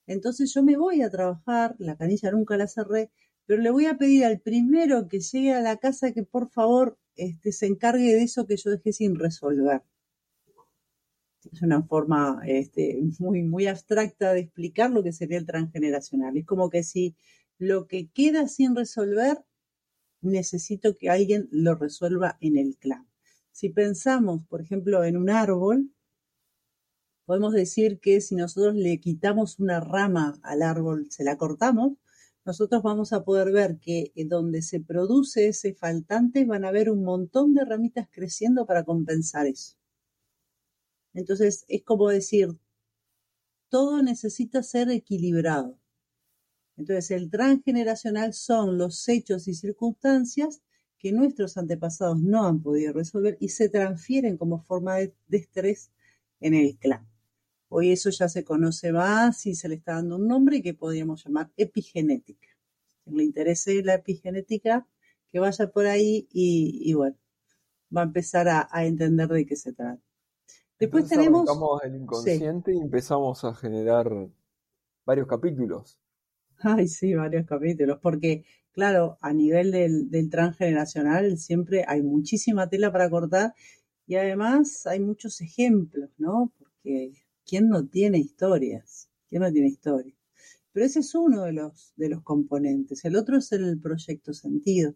Entonces 0.06 0.54
yo 0.54 0.62
me 0.62 0.76
voy 0.76 1.02
a 1.02 1.10
trabajar, 1.10 1.74
la 1.80 1.96
canilla 1.96 2.30
nunca 2.30 2.56
la 2.56 2.68
cerré, 2.68 3.10
pero 3.44 3.60
le 3.60 3.70
voy 3.70 3.86
a 3.86 3.98
pedir 3.98 4.24
al 4.24 4.38
primero 4.38 5.08
que 5.08 5.18
llegue 5.18 5.52
a 5.52 5.60
la 5.60 5.78
casa 5.78 6.12
que 6.12 6.22
por 6.22 6.48
favor 6.48 6.96
este, 7.16 7.50
se 7.50 7.66
encargue 7.66 8.14
de 8.14 8.22
eso 8.22 8.46
que 8.46 8.56
yo 8.56 8.70
dejé 8.70 8.92
sin 8.92 9.16
resolver. 9.16 9.82
Es 11.52 11.62
una 11.62 11.82
forma 11.82 12.40
este, 12.46 13.00
muy, 13.18 13.42
muy 13.42 13.66
abstracta 13.66 14.32
de 14.32 14.40
explicar 14.40 14.90
lo 14.90 15.02
que 15.02 15.12
sería 15.12 15.38
el 15.38 15.46
transgeneracional. 15.46 16.36
Es 16.36 16.46
como 16.46 16.70
que 16.70 16.82
si 16.82 17.16
lo 17.58 17.86
que 17.86 18.08
queda 18.08 18.48
sin 18.48 18.76
resolver 18.76 19.38
necesito 20.20 20.96
que 20.96 21.10
alguien 21.10 21.48
lo 21.50 21.74
resuelva 21.74 22.36
en 22.40 22.56
el 22.56 22.76
clan. 22.76 23.06
Si 23.52 23.70
pensamos, 23.70 24.44
por 24.46 24.60
ejemplo, 24.60 25.04
en 25.04 25.16
un 25.16 25.30
árbol, 25.30 25.90
podemos 27.24 27.54
decir 27.54 28.00
que 28.00 28.20
si 28.20 28.34
nosotros 28.34 28.74
le 28.74 29.00
quitamos 29.00 29.58
una 29.58 29.80
rama 29.80 30.38
al 30.42 30.62
árbol, 30.62 31.06
se 31.10 31.24
la 31.24 31.36
cortamos, 31.36 31.94
nosotros 32.44 32.82
vamos 32.82 33.12
a 33.12 33.24
poder 33.24 33.50
ver 33.52 33.78
que 33.78 34.12
donde 34.26 34.62
se 34.62 34.80
produce 34.80 35.48
ese 35.48 35.74
faltante 35.74 36.44
van 36.44 36.64
a 36.64 36.68
haber 36.68 36.90
un 36.90 37.02
montón 37.02 37.54
de 37.54 37.64
ramitas 37.64 38.08
creciendo 38.10 38.66
para 38.66 38.84
compensar 38.84 39.46
eso. 39.46 39.75
Entonces 41.16 41.64
es 41.68 41.82
como 41.82 42.10
decir, 42.10 42.56
todo 43.68 44.02
necesita 44.02 44.62
ser 44.62 44.90
equilibrado. 44.90 45.78
Entonces, 46.76 47.10
el 47.10 47.30
transgeneracional 47.30 48.34
son 48.34 48.76
los 48.76 49.08
hechos 49.08 49.48
y 49.48 49.54
circunstancias 49.54 50.60
que 50.98 51.12
nuestros 51.12 51.56
antepasados 51.56 52.20
no 52.20 52.44
han 52.46 52.62
podido 52.62 52.92
resolver 52.92 53.38
y 53.40 53.48
se 53.48 53.70
transfieren 53.70 54.36
como 54.36 54.62
forma 54.62 54.96
de, 54.96 55.14
estrés 55.30 55.90
en 56.40 56.52
el 56.54 56.76
clan. 56.76 57.06
Hoy 57.68 57.92
eso 57.92 58.10
ya 58.10 58.28
se 58.28 58.44
conoce 58.44 58.92
más 58.92 59.46
y 59.46 59.54
se 59.54 59.68
le 59.68 59.76
está 59.76 59.94
dando 59.94 60.16
un 60.16 60.28
nombre 60.28 60.62
que 60.62 60.74
podríamos 60.74 61.24
llamar 61.24 61.50
epigenética. 61.56 62.48
le 63.06 63.24
interese 63.24 63.82
la 63.82 63.94
epigenética, 63.94 64.86
que 65.32 65.38
vaya 65.38 65.70
por 65.70 65.86
ahí 65.86 66.28
y, 66.30 66.92
bueno, 66.94 67.16
va 67.94 68.02
a 68.02 68.04
empezar 68.04 68.48
a, 68.48 68.84
entender 68.84 69.28
de 69.28 69.46
qué 69.46 69.56
se 69.56 69.72
trata. 69.72 70.02
Después 70.78 71.08
tenemos... 71.08 71.48
el 71.84 71.96
inconsciente 71.96 72.74
y 72.74 72.78
empezamos 72.78 73.44
a 73.44 73.54
generar 73.54 74.10
varios 75.04 75.26
capítulos. 75.26 75.98
Ay, 76.58 76.88
sí, 76.88 77.14
varios 77.14 77.46
capítulos, 77.46 77.98
porque 78.02 78.44
claro, 78.72 79.16
a 79.22 79.32
nivel 79.32 79.70
del, 79.70 80.10
del 80.10 80.28
transgeneracional 80.28 81.38
siempre 81.38 81.84
hay 81.88 82.02
muchísima 82.02 82.68
tela 82.68 82.92
para 82.92 83.08
cortar 83.08 83.54
y 84.06 84.16
además 84.16 84.86
hay 84.86 85.00
muchos 85.00 85.40
ejemplos, 85.40 86.10
¿no? 86.18 86.52
Porque 86.58 87.12
¿quién 87.46 87.68
no 87.68 87.86
tiene 87.86 88.18
historias? 88.18 89.08
¿Quién 89.28 89.42
no 89.42 89.50
tiene 89.50 89.68
historias? 89.68 90.16
Pero 90.72 90.84
ese 90.84 91.00
es 91.00 91.14
uno 91.14 91.44
de 91.44 91.52
los, 91.52 91.94
de 91.96 92.10
los 92.10 92.22
componentes. 92.22 93.04
El 93.06 93.16
otro 93.16 93.38
es 93.38 93.50
el 93.52 93.80
proyecto 93.80 94.34
sentido. 94.34 94.94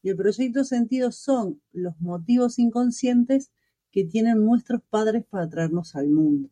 Y 0.00 0.10
el 0.10 0.16
proyecto 0.16 0.62
sentido 0.62 1.10
son 1.10 1.60
los 1.72 2.00
motivos 2.00 2.60
inconscientes 2.60 3.50
que 3.90 4.04
tienen 4.04 4.44
nuestros 4.44 4.82
padres 4.88 5.24
para 5.28 5.48
traernos 5.48 5.96
al 5.96 6.08
mundo. 6.08 6.50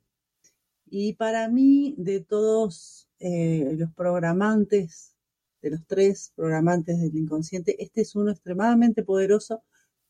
Y 0.88 1.14
para 1.14 1.48
mí, 1.48 1.94
de 1.98 2.20
todos 2.20 3.08
eh, 3.18 3.74
los 3.76 3.92
programantes, 3.92 5.14
de 5.62 5.70
los 5.70 5.86
tres 5.86 6.32
programantes 6.36 7.00
del 7.00 7.16
inconsciente, 7.16 7.82
este 7.82 8.02
es 8.02 8.14
uno 8.14 8.30
extremadamente 8.30 9.02
poderoso 9.02 9.62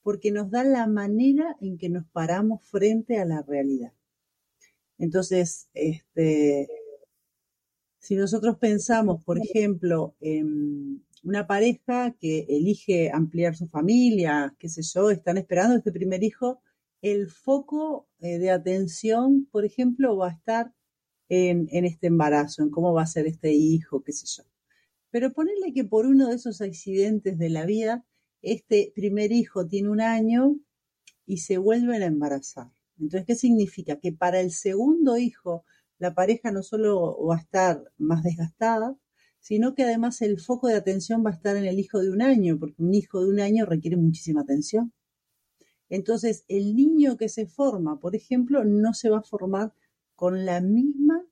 porque 0.02 0.30
nos 0.30 0.50
da 0.50 0.62
la 0.62 0.87
manera 0.87 1.56
en 1.61 1.78
que 1.78 1.88
nos 1.88 2.06
paramos 2.06 2.62
frente 2.64 3.18
a 3.18 3.25
la 3.25 3.42
realidad. 3.42 3.92
Entonces, 4.99 5.68
este, 5.75 6.68
si 7.99 8.14
nosotros 8.14 8.56
pensamos, 8.59 9.25
por 9.25 9.38
ejemplo, 9.38 10.14
en 10.21 11.04
una 11.25 11.47
pareja 11.47 12.14
que 12.21 12.47
elige 12.49 13.11
ampliar 13.11 13.56
su 13.56 13.66
familia, 13.66 14.54
qué 14.59 14.68
sé 14.68 14.83
yo, 14.83 15.11
están 15.11 15.38
esperando 15.38 15.76
este 15.76 15.90
primer 15.90 16.23
hijo, 16.23 16.61
el 17.13 17.31
foco 17.31 18.09
eh, 18.19 18.39
de 18.39 18.51
atención, 18.51 19.47
por 19.53 19.65
ejemplo, 19.65 20.17
va 20.17 20.29
a 20.29 20.33
estar 20.33 20.73
en, 21.29 21.69
este 21.85 22.09
embarazo, 22.09 22.65
en 22.65 22.71
cómo 22.71 22.93
va 22.93 23.03
a 23.03 23.07
ser 23.07 23.29
este 23.29 23.53
hijo, 23.53 24.03
qué 24.03 24.13
sé 24.13 24.27
yo. 24.27 24.43
Pero 25.11 25.33
ponerle 25.33 25.73
que 25.73 25.85
por 25.85 26.07
uno 26.07 26.29
de 26.29 26.35
esos 26.35 26.61
accidentes 26.61 27.39
de 27.39 27.49
la 27.49 27.65
vida, 27.65 28.05
este 28.43 28.93
primer 28.95 29.31
hijo 29.31 29.69
tiene 29.69 29.89
un 29.89 30.01
año 30.01 30.57
y 31.27 31.39
se 31.39 31.59
vuelven 31.59 32.03
a 32.03 32.07
embarazar. 32.07 32.73
Entonces, 32.99 33.25
¿qué 33.25 33.37
significa? 33.37 34.01
Que 34.01 34.13
para 34.13 34.41
el 34.41 34.51
segundo 34.51 35.17
hijo 35.17 35.65
la 35.99 36.13
pareja 36.13 36.51
no 36.51 36.65
solo 36.65 37.25
va 37.25 37.37
a 37.37 37.41
estar 37.41 37.85
más 37.99 38.25
desgastada, 38.25 38.97
sino 39.39 39.77
que 39.77 39.85
además 39.85 40.23
el 40.23 40.41
foco 40.41 40.67
de 40.67 40.75
atención 40.75 41.25
va 41.25 41.31
a 41.31 41.35
estar 41.35 41.57
en 41.57 41.67
el 41.67 41.79
hijo 41.79 42.01
de 42.01 42.11
un 42.11 42.21
año, 42.21 42.59
porque 42.59 42.83
un 42.83 42.95
hijo 42.95 43.21
de 43.21 43.31
un 43.31 43.39
año 43.39 43.65
requiere 43.65 43.97
muchísima 43.97 44.41
atención. 44.41 44.93
Entonces, 45.88 46.45
el 46.49 46.75
niño 46.75 47.16
que 47.16 47.28
se 47.28 47.47
forma, 47.47 48.00
por 48.00 48.16
ejemplo, 48.16 48.64
no 48.64 48.95
se 48.95 49.09
va 49.09 49.19
a 49.19 49.23
formar 49.23 49.73
con 50.14 50.45
la 50.45 50.61
misma 50.61 51.25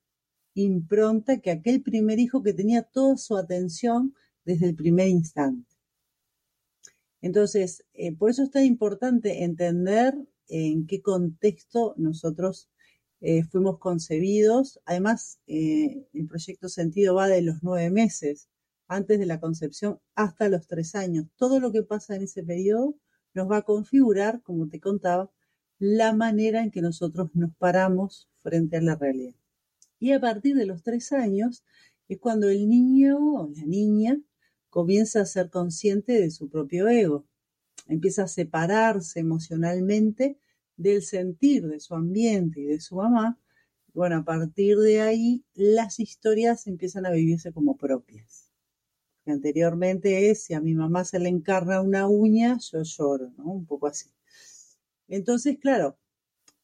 impronta 0.54 1.40
que 1.40 1.50
aquel 1.50 1.82
primer 1.82 2.18
hijo 2.18 2.42
que 2.42 2.52
tenía 2.52 2.82
toda 2.82 3.16
su 3.16 3.36
atención 3.36 4.14
desde 4.44 4.66
el 4.66 4.76
primer 4.76 5.08
instante. 5.08 5.74
Entonces, 7.20 7.84
eh, 7.94 8.14
por 8.14 8.30
eso 8.30 8.42
es 8.42 8.50
tan 8.50 8.64
importante 8.64 9.44
entender 9.44 10.14
en 10.48 10.86
qué 10.86 11.00
contexto 11.00 11.94
nosotros 11.96 12.68
eh, 13.20 13.44
fuimos 13.44 13.78
concebidos. 13.78 14.80
Además, 14.84 15.40
eh, 15.46 16.06
el 16.12 16.26
proyecto 16.26 16.68
Sentido 16.68 17.14
va 17.14 17.28
de 17.28 17.42
los 17.42 17.62
nueve 17.62 17.90
meses 17.90 18.48
antes 18.86 19.18
de 19.18 19.26
la 19.26 19.40
concepción 19.40 19.98
hasta 20.14 20.50
los 20.50 20.66
tres 20.66 20.94
años. 20.94 21.26
Todo 21.36 21.60
lo 21.60 21.72
que 21.72 21.82
pasa 21.82 22.14
en 22.16 22.24
ese 22.24 22.42
periodo 22.42 22.94
nos 23.34 23.50
va 23.50 23.58
a 23.58 23.62
configurar, 23.62 24.42
como 24.42 24.68
te 24.68 24.80
contaba, 24.80 25.30
la 25.78 26.14
manera 26.14 26.62
en 26.62 26.70
que 26.70 26.80
nosotros 26.80 27.30
nos 27.34 27.54
paramos 27.56 28.28
frente 28.38 28.76
a 28.76 28.80
la 28.80 28.96
realidad. 28.96 29.34
Y 29.98 30.12
a 30.12 30.20
partir 30.20 30.56
de 30.56 30.66
los 30.66 30.82
tres 30.82 31.12
años 31.12 31.64
es 32.08 32.18
cuando 32.18 32.48
el 32.48 32.68
niño 32.68 33.18
o 33.18 33.50
la 33.54 33.64
niña 33.64 34.20
comienza 34.70 35.20
a 35.20 35.26
ser 35.26 35.50
consciente 35.50 36.12
de 36.12 36.30
su 36.30 36.48
propio 36.48 36.88
ego, 36.88 37.26
empieza 37.86 38.24
a 38.24 38.28
separarse 38.28 39.20
emocionalmente 39.20 40.38
del 40.76 41.02
sentir 41.02 41.66
de 41.66 41.80
su 41.80 41.94
ambiente 41.94 42.60
y 42.60 42.64
de 42.64 42.80
su 42.80 42.96
mamá, 42.96 43.38
bueno, 43.92 44.16
a 44.16 44.24
partir 44.24 44.76
de 44.78 45.00
ahí 45.00 45.44
las 45.54 46.00
historias 46.00 46.66
empiezan 46.66 47.06
a 47.06 47.12
vivirse 47.12 47.52
como 47.52 47.76
propias. 47.76 48.43
Anteriormente 49.32 50.30
es, 50.30 50.44
si 50.44 50.54
a 50.54 50.60
mi 50.60 50.74
mamá 50.74 51.04
se 51.04 51.18
le 51.18 51.28
encarna 51.28 51.80
una 51.80 52.08
uña, 52.08 52.58
yo 52.58 52.82
lloro, 52.82 53.32
¿no? 53.36 53.44
Un 53.52 53.66
poco 53.66 53.86
así. 53.86 54.10
Entonces, 55.08 55.58
claro, 55.58 55.98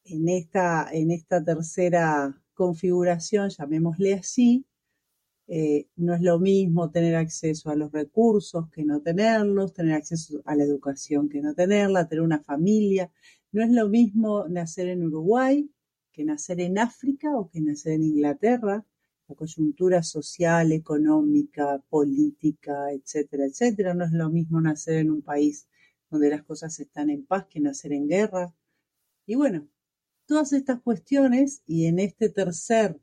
en 0.03 0.29
esta, 0.29 0.89
en 0.91 1.11
esta 1.11 1.43
tercera 1.43 2.41
configuración, 2.53 3.49
llamémosle 3.49 4.13
así, 4.15 4.65
eh, 5.47 5.89
no 5.97 6.13
es 6.13 6.21
lo 6.21 6.39
mismo 6.39 6.91
tener 6.91 7.15
acceso 7.15 7.69
a 7.69 7.75
los 7.75 7.91
recursos 7.91 8.69
que 8.71 8.85
no 8.85 9.01
tenerlos, 9.01 9.73
tener 9.73 9.95
acceso 9.95 10.41
a 10.45 10.55
la 10.55 10.63
educación 10.63 11.27
que 11.27 11.41
no 11.41 11.53
tenerla, 11.53 12.07
tener 12.07 12.23
una 12.23 12.39
familia. 12.41 13.11
No 13.51 13.61
es 13.61 13.69
lo 13.69 13.89
mismo 13.89 14.47
nacer 14.47 14.87
en 14.87 15.03
Uruguay 15.03 15.69
que 16.13 16.23
nacer 16.23 16.61
en 16.61 16.77
África 16.77 17.35
o 17.35 17.49
que 17.49 17.61
nacer 17.61 17.93
en 17.93 18.03
Inglaterra. 18.03 18.85
La 19.31 19.37
coyuntura 19.37 20.03
social, 20.03 20.73
económica, 20.73 21.81
política, 21.87 22.91
etcétera, 22.91 23.45
etcétera. 23.45 23.93
No 23.93 24.03
es 24.03 24.11
lo 24.11 24.29
mismo 24.29 24.59
nacer 24.59 24.95
en 24.95 25.09
un 25.09 25.21
país 25.21 25.69
donde 26.09 26.29
las 26.29 26.43
cosas 26.43 26.77
están 26.81 27.09
en 27.09 27.25
paz 27.25 27.45
que 27.49 27.61
nacer 27.61 27.93
en 27.93 28.09
guerra. 28.09 28.53
Y 29.25 29.35
bueno, 29.35 29.69
todas 30.25 30.51
estas 30.51 30.81
cuestiones 30.81 31.63
y 31.65 31.85
en 31.85 31.99
este 31.99 32.27
tercer 32.27 32.99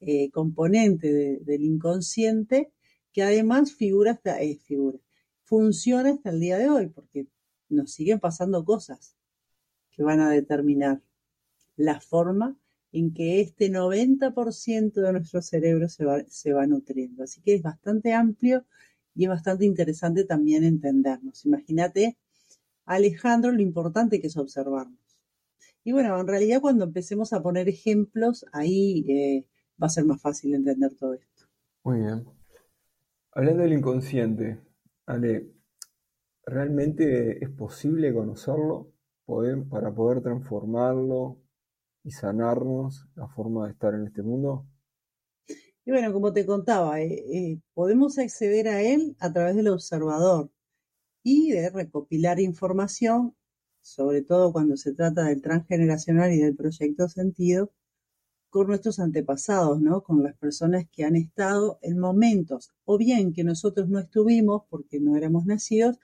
eh, 0.00 0.30
componente 0.30 1.38
del 1.40 1.62
inconsciente 1.62 2.70
que 3.10 3.22
además 3.22 3.72
figura 3.72 4.10
hasta, 4.10 4.42
eh, 4.42 4.56
figura, 4.56 4.98
funciona 5.44 6.10
hasta 6.10 6.28
el 6.28 6.40
día 6.40 6.58
de 6.58 6.68
hoy 6.68 6.88
porque 6.88 7.28
nos 7.70 7.92
siguen 7.92 8.20
pasando 8.20 8.62
cosas 8.62 9.16
que 9.90 10.02
van 10.02 10.20
a 10.20 10.28
determinar 10.28 11.00
la 11.76 11.98
forma 11.98 12.58
en 12.98 13.12
que 13.12 13.42
este 13.42 13.70
90% 13.70 15.02
de 15.02 15.12
nuestro 15.12 15.42
cerebro 15.42 15.86
se 15.88 16.06
va, 16.06 16.22
se 16.28 16.54
va 16.54 16.66
nutriendo. 16.66 17.24
Así 17.24 17.42
que 17.42 17.54
es 17.54 17.62
bastante 17.62 18.14
amplio 18.14 18.64
y 19.14 19.24
es 19.24 19.28
bastante 19.28 19.66
interesante 19.66 20.24
también 20.24 20.64
entendernos. 20.64 21.44
Imagínate, 21.44 22.16
Alejandro, 22.86 23.52
lo 23.52 23.60
importante 23.60 24.18
que 24.18 24.28
es 24.28 24.36
observarnos. 24.38 24.98
Y 25.84 25.92
bueno, 25.92 26.18
en 26.18 26.26
realidad 26.26 26.62
cuando 26.62 26.84
empecemos 26.84 27.34
a 27.34 27.42
poner 27.42 27.68
ejemplos, 27.68 28.46
ahí 28.52 29.04
eh, 29.08 29.46
va 29.80 29.88
a 29.88 29.90
ser 29.90 30.06
más 30.06 30.20
fácil 30.22 30.54
entender 30.54 30.94
todo 30.94 31.12
esto. 31.12 31.44
Muy 31.84 31.98
bien. 32.00 32.24
Hablando 33.32 33.62
del 33.62 33.74
inconsciente, 33.74 34.58
Ale, 35.04 35.52
¿realmente 36.46 37.44
es 37.44 37.50
posible 37.50 38.14
conocerlo 38.14 38.90
para 39.68 39.94
poder 39.94 40.22
transformarlo 40.22 41.42
y 42.06 42.12
sanarnos 42.12 43.08
la 43.16 43.26
forma 43.26 43.66
de 43.66 43.72
estar 43.72 43.92
en 43.92 44.06
este 44.06 44.22
mundo? 44.22 44.64
Y 45.84 45.90
bueno, 45.90 46.12
como 46.12 46.32
te 46.32 46.46
contaba, 46.46 47.00
eh, 47.00 47.24
eh, 47.32 47.60
podemos 47.74 48.16
acceder 48.18 48.68
a 48.68 48.80
él 48.80 49.16
a 49.18 49.32
través 49.32 49.56
del 49.56 49.68
observador 49.68 50.50
y 51.24 51.50
de 51.50 51.68
recopilar 51.68 52.38
información, 52.38 53.34
sobre 53.82 54.22
todo 54.22 54.52
cuando 54.52 54.76
se 54.76 54.94
trata 54.94 55.24
del 55.24 55.42
transgeneracional 55.42 56.32
y 56.32 56.38
del 56.38 56.54
proyecto 56.54 57.08
sentido, 57.08 57.72
con 58.50 58.68
nuestros 58.68 59.00
antepasados, 59.00 59.80
¿no? 59.80 60.04
Con 60.04 60.22
las 60.22 60.36
personas 60.36 60.86
que 60.90 61.04
han 61.04 61.16
estado 61.16 61.80
en 61.82 61.98
momentos, 61.98 62.70
o 62.84 62.98
bien 62.98 63.32
que 63.32 63.42
nosotros 63.42 63.88
no 63.88 63.98
estuvimos 63.98 64.62
porque 64.70 65.00
no 65.00 65.16
éramos 65.16 65.44
nacidos, 65.44 65.98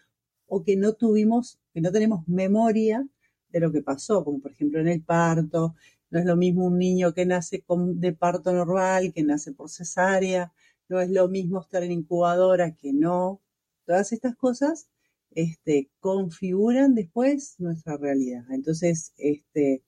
o 0.46 0.64
que 0.64 0.76
no 0.76 0.94
tuvimos, 0.94 1.60
que 1.72 1.80
no 1.80 1.92
tenemos 1.92 2.26
memoria 2.26 3.06
de 3.52 3.60
lo 3.60 3.72
que 3.72 3.82
pasó, 3.82 4.24
como 4.24 4.40
por 4.40 4.52
ejemplo 4.52 4.80
en 4.80 4.88
el 4.88 5.02
parto. 5.02 5.74
No 6.10 6.18
es 6.18 6.26
lo 6.26 6.36
mismo 6.36 6.66
un 6.66 6.78
niño 6.78 7.14
que 7.14 7.26
nace 7.26 7.62
con, 7.62 8.00
de 8.00 8.12
parto 8.12 8.52
normal, 8.52 9.12
que 9.14 9.22
nace 9.22 9.52
por 9.52 9.70
cesárea. 9.70 10.52
No 10.88 11.00
es 11.00 11.10
lo 11.10 11.28
mismo 11.28 11.60
estar 11.60 11.82
en 11.82 11.92
incubadora 11.92 12.74
que 12.74 12.92
no. 12.92 13.40
Todas 13.86 14.12
estas 14.12 14.36
cosas 14.36 14.88
este, 15.30 15.90
configuran 16.00 16.94
después 16.94 17.56
nuestra 17.58 17.96
realidad. 17.96 18.44
Entonces, 18.50 19.12
este, 19.16 19.82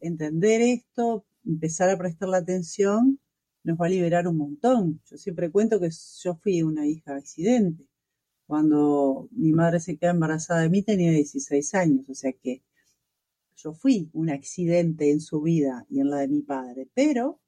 entender 0.00 0.60
esto, 0.62 1.24
empezar 1.44 1.90
a 1.90 1.98
prestar 1.98 2.28
la 2.28 2.38
atención 2.38 3.20
nos 3.62 3.78
va 3.78 3.86
a 3.86 3.90
liberar 3.90 4.26
un 4.26 4.36
montón. 4.36 5.00
Yo 5.10 5.18
siempre 5.18 5.50
cuento 5.50 5.80
que 5.80 5.90
yo 6.22 6.34
fui 6.36 6.62
una 6.62 6.86
hija 6.86 7.16
accidente. 7.16 7.86
Cuando 8.46 9.28
mi 9.32 9.52
madre 9.52 9.80
se 9.80 9.96
queda 9.96 10.10
embarazada 10.10 10.62
de 10.62 10.70
mí 10.70 10.82
tenía 10.82 11.12
16 11.12 11.74
años, 11.74 12.08
o 12.08 12.14
sea 12.14 12.32
que 12.32 12.62
yo 13.62 13.72
fui 13.72 14.10
un 14.12 14.30
accidente 14.30 15.10
en 15.10 15.20
su 15.20 15.40
vida 15.42 15.86
y 15.88 16.00
en 16.00 16.10
la 16.10 16.18
de 16.18 16.28
mi 16.28 16.42
padre, 16.42 16.88
pero 16.94 17.40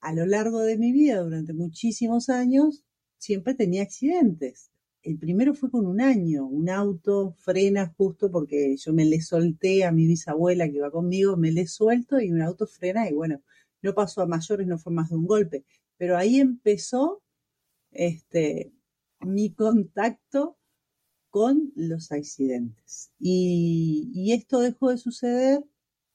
a 0.00 0.12
lo 0.12 0.26
largo 0.26 0.60
de 0.60 0.76
mi 0.76 0.92
vida, 0.92 1.20
durante 1.22 1.52
muchísimos 1.52 2.28
años, 2.28 2.84
siempre 3.18 3.54
tenía 3.54 3.82
accidentes. 3.82 4.70
El 5.02 5.18
primero 5.18 5.54
fue 5.54 5.70
con 5.70 5.86
un 5.86 6.00
año, 6.00 6.46
un 6.46 6.68
auto 6.70 7.34
frena 7.38 7.92
justo 7.96 8.30
porque 8.30 8.76
yo 8.76 8.92
me 8.92 9.04
le 9.04 9.20
solté 9.20 9.84
a 9.84 9.92
mi 9.92 10.06
bisabuela 10.06 10.68
que 10.68 10.76
iba 10.76 10.90
conmigo, 10.90 11.36
me 11.36 11.52
le 11.52 11.66
suelto 11.66 12.20
y 12.20 12.30
un 12.30 12.42
auto 12.42 12.66
frena 12.66 13.08
y 13.08 13.12
bueno, 13.12 13.42
no 13.80 13.94
pasó 13.94 14.22
a 14.22 14.26
mayores, 14.26 14.66
no 14.66 14.78
fue 14.78 14.92
más 14.92 15.10
de 15.10 15.16
un 15.16 15.26
golpe. 15.26 15.64
Pero 15.96 16.16
ahí 16.16 16.40
empezó 16.40 17.22
este, 17.90 18.72
mi 19.20 19.54
contacto 19.54 20.56
con 21.32 21.72
los 21.76 22.12
accidentes. 22.12 23.10
Y, 23.18 24.32
esto 24.34 24.60
dejó 24.60 24.90
de 24.90 24.98
suceder 24.98 25.64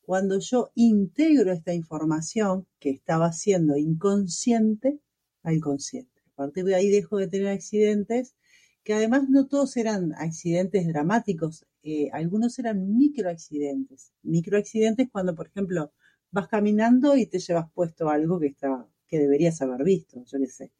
cuando 0.01 0.39
yo 0.39 0.69
integro 0.75 1.51
esta 1.51 1.73
información 1.73 2.67
que 2.79 2.91
estaba 2.91 3.33
siendo 3.33 3.77
inconsciente 3.77 4.99
al 5.41 5.59
consciente. 5.59 6.21
A 6.33 6.35
partir 6.35 6.65
de 6.65 6.75
ahí 6.75 6.89
dejo 6.89 7.17
de 7.17 7.27
tener 7.27 7.47
accidentes, 7.47 8.35
que 8.83 8.93
además 8.93 9.27
no 9.27 9.47
todos 9.47 9.75
eran 9.75 10.13
accidentes 10.13 10.85
dramáticos, 10.85 11.65
eh, 11.81 12.09
algunos 12.13 12.59
eran 12.59 12.95
microaccidentes. 12.95 14.13
Microaccidentes 14.21 15.09
cuando, 15.11 15.33
por 15.33 15.47
ejemplo, 15.47 15.91
vas 16.29 16.47
caminando 16.47 17.17
y 17.17 17.25
te 17.25 17.39
llevas 17.39 17.71
puesto 17.73 18.09
algo 18.09 18.39
que 18.39 18.47
está 18.47 18.87
que 19.07 19.17
deberías 19.17 19.61
haber 19.63 19.83
visto, 19.83 20.23
yo 20.25 20.37
qué 20.37 20.47
sé. 20.47 20.71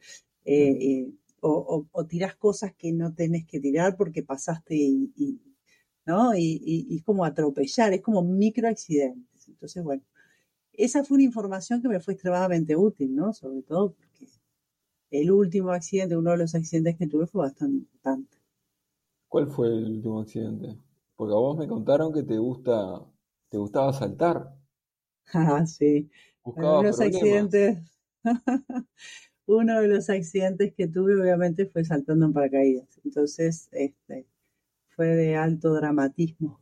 Eh, 0.46 0.78
eh, 0.80 1.12
o, 1.50 1.88
o, 1.92 2.06
tirás 2.06 2.36
cosas 2.36 2.74
que 2.76 2.92
no 2.92 3.14
tenés 3.14 3.46
que 3.46 3.60
tirar 3.60 3.96
porque 3.98 4.24
pasaste 4.24 4.76
y, 4.76 5.40
¿no? 6.06 6.36
Y, 6.36 6.96
es 6.98 7.04
como 7.04 7.26
atropellar, 7.26 7.94
es 7.94 8.02
como 8.02 8.24
microaccidentes. 8.24 9.48
Entonces, 9.48 9.84
bueno, 9.84 10.04
esa 10.74 11.04
fue 11.04 11.16
una 11.16 11.24
información 11.26 11.82
que 11.82 11.90
me 11.90 12.00
fue 12.00 12.14
extremadamente 12.14 12.76
útil, 12.76 13.16
¿no? 13.16 13.34
Sobre 13.34 13.62
todo 13.64 13.94
porque 13.94 14.28
el 15.12 15.32
último 15.32 15.72
accidente, 15.72 16.18
uno 16.18 16.32
de 16.32 16.38
los 16.38 16.56
accidentes 16.56 16.98
que 16.98 17.08
tuve 17.08 17.28
fue 17.28 17.44
bastante 17.44 17.78
importante. 17.78 18.38
¿Cuál 19.28 19.48
fue 19.48 19.68
el 19.68 19.86
último 19.86 20.22
accidente? 20.22 20.78
Porque 21.16 21.34
a 21.34 21.38
vos 21.38 21.58
me 21.58 21.68
contaron 21.68 22.14
que 22.14 22.24
te 22.24 22.38
gusta, 22.38 23.06
te 23.50 23.58
gustaba 23.58 23.94
saltar. 23.94 24.54
Ah, 25.34 25.66
sí. 25.66 26.10
Buscaba 26.42 26.82
los 26.82 27.02
accidentes. 27.02 27.80
uno 29.48 29.82
de 29.82 29.88
los 29.88 30.10
accidentes 30.10 30.74
que 30.74 30.88
tuve 30.88 31.20
obviamente 31.20 31.66
fue 31.66 31.84
saltando 31.86 32.26
en 32.26 32.34
paracaídas. 32.34 33.00
Entonces, 33.04 33.70
este, 33.72 34.28
fue 34.90 35.08
de 35.08 35.36
alto 35.36 35.74
dramatismo 35.74 36.60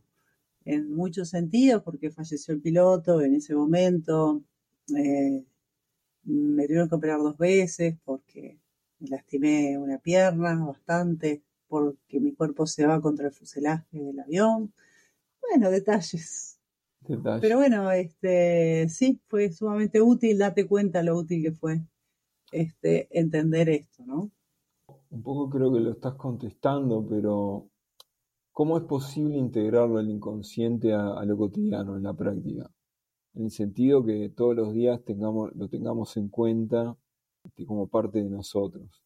en 0.65 0.91
muchos 0.93 1.29
sentidos 1.29 1.83
porque 1.83 2.11
falleció 2.11 2.53
el 2.53 2.61
piloto 2.61 3.21
en 3.21 3.35
ese 3.35 3.55
momento. 3.55 4.43
Eh, 4.95 5.43
me 6.23 6.65
tuvieron 6.67 6.87
que 6.87 6.95
operar 6.95 7.19
dos 7.19 7.37
veces 7.37 7.95
porque 8.03 8.59
me 8.99 9.09
lastimé 9.09 9.77
una 9.77 9.97
pierna 9.97 10.55
bastante, 10.63 11.43
porque 11.67 12.19
mi 12.19 12.33
cuerpo 12.33 12.67
se 12.67 12.85
va 12.85 13.01
contra 13.01 13.27
el 13.27 13.33
fuselaje 13.33 13.99
del 13.99 14.19
avión. 14.19 14.73
Bueno, 15.41 15.71
detalles. 15.71 16.59
detalles. 17.01 17.41
Pero 17.41 17.57
bueno, 17.57 17.91
este, 17.91 18.87
sí, 18.89 19.19
fue 19.27 19.51
sumamente 19.51 20.01
útil, 20.01 20.37
date 20.37 20.67
cuenta 20.67 21.01
lo 21.03 21.17
útil 21.17 21.43
que 21.43 21.51
fue 21.51 21.81
este, 22.51 23.07
entender 23.17 23.69
esto, 23.69 24.03
¿no? 24.05 24.31
Un 25.09 25.23
poco 25.23 25.49
creo 25.49 25.71
que 25.71 25.79
lo 25.79 25.91
estás 25.91 26.15
contestando, 26.15 27.05
pero 27.07 27.69
¿cómo 28.51 28.77
es 28.77 28.83
posible 28.83 29.37
integrarlo 29.37 29.97
al 29.97 30.09
inconsciente 30.09 30.93
a, 30.93 31.23
lo 31.25 31.37
cotidiano, 31.37 31.95
en 31.95 32.03
la 32.03 32.13
práctica? 32.13 32.69
En 33.33 33.45
el 33.45 33.51
sentido 33.51 34.03
que 34.05 34.29
todos 34.29 34.55
los 34.55 34.73
días 34.73 35.03
tengamos, 35.03 35.53
lo 35.55 35.67
tengamos 35.67 36.15
en 36.17 36.29
cuenta 36.29 36.97
este, 37.43 37.65
como 37.65 37.87
parte 37.87 38.23
de 38.23 38.29
nosotros. 38.29 39.03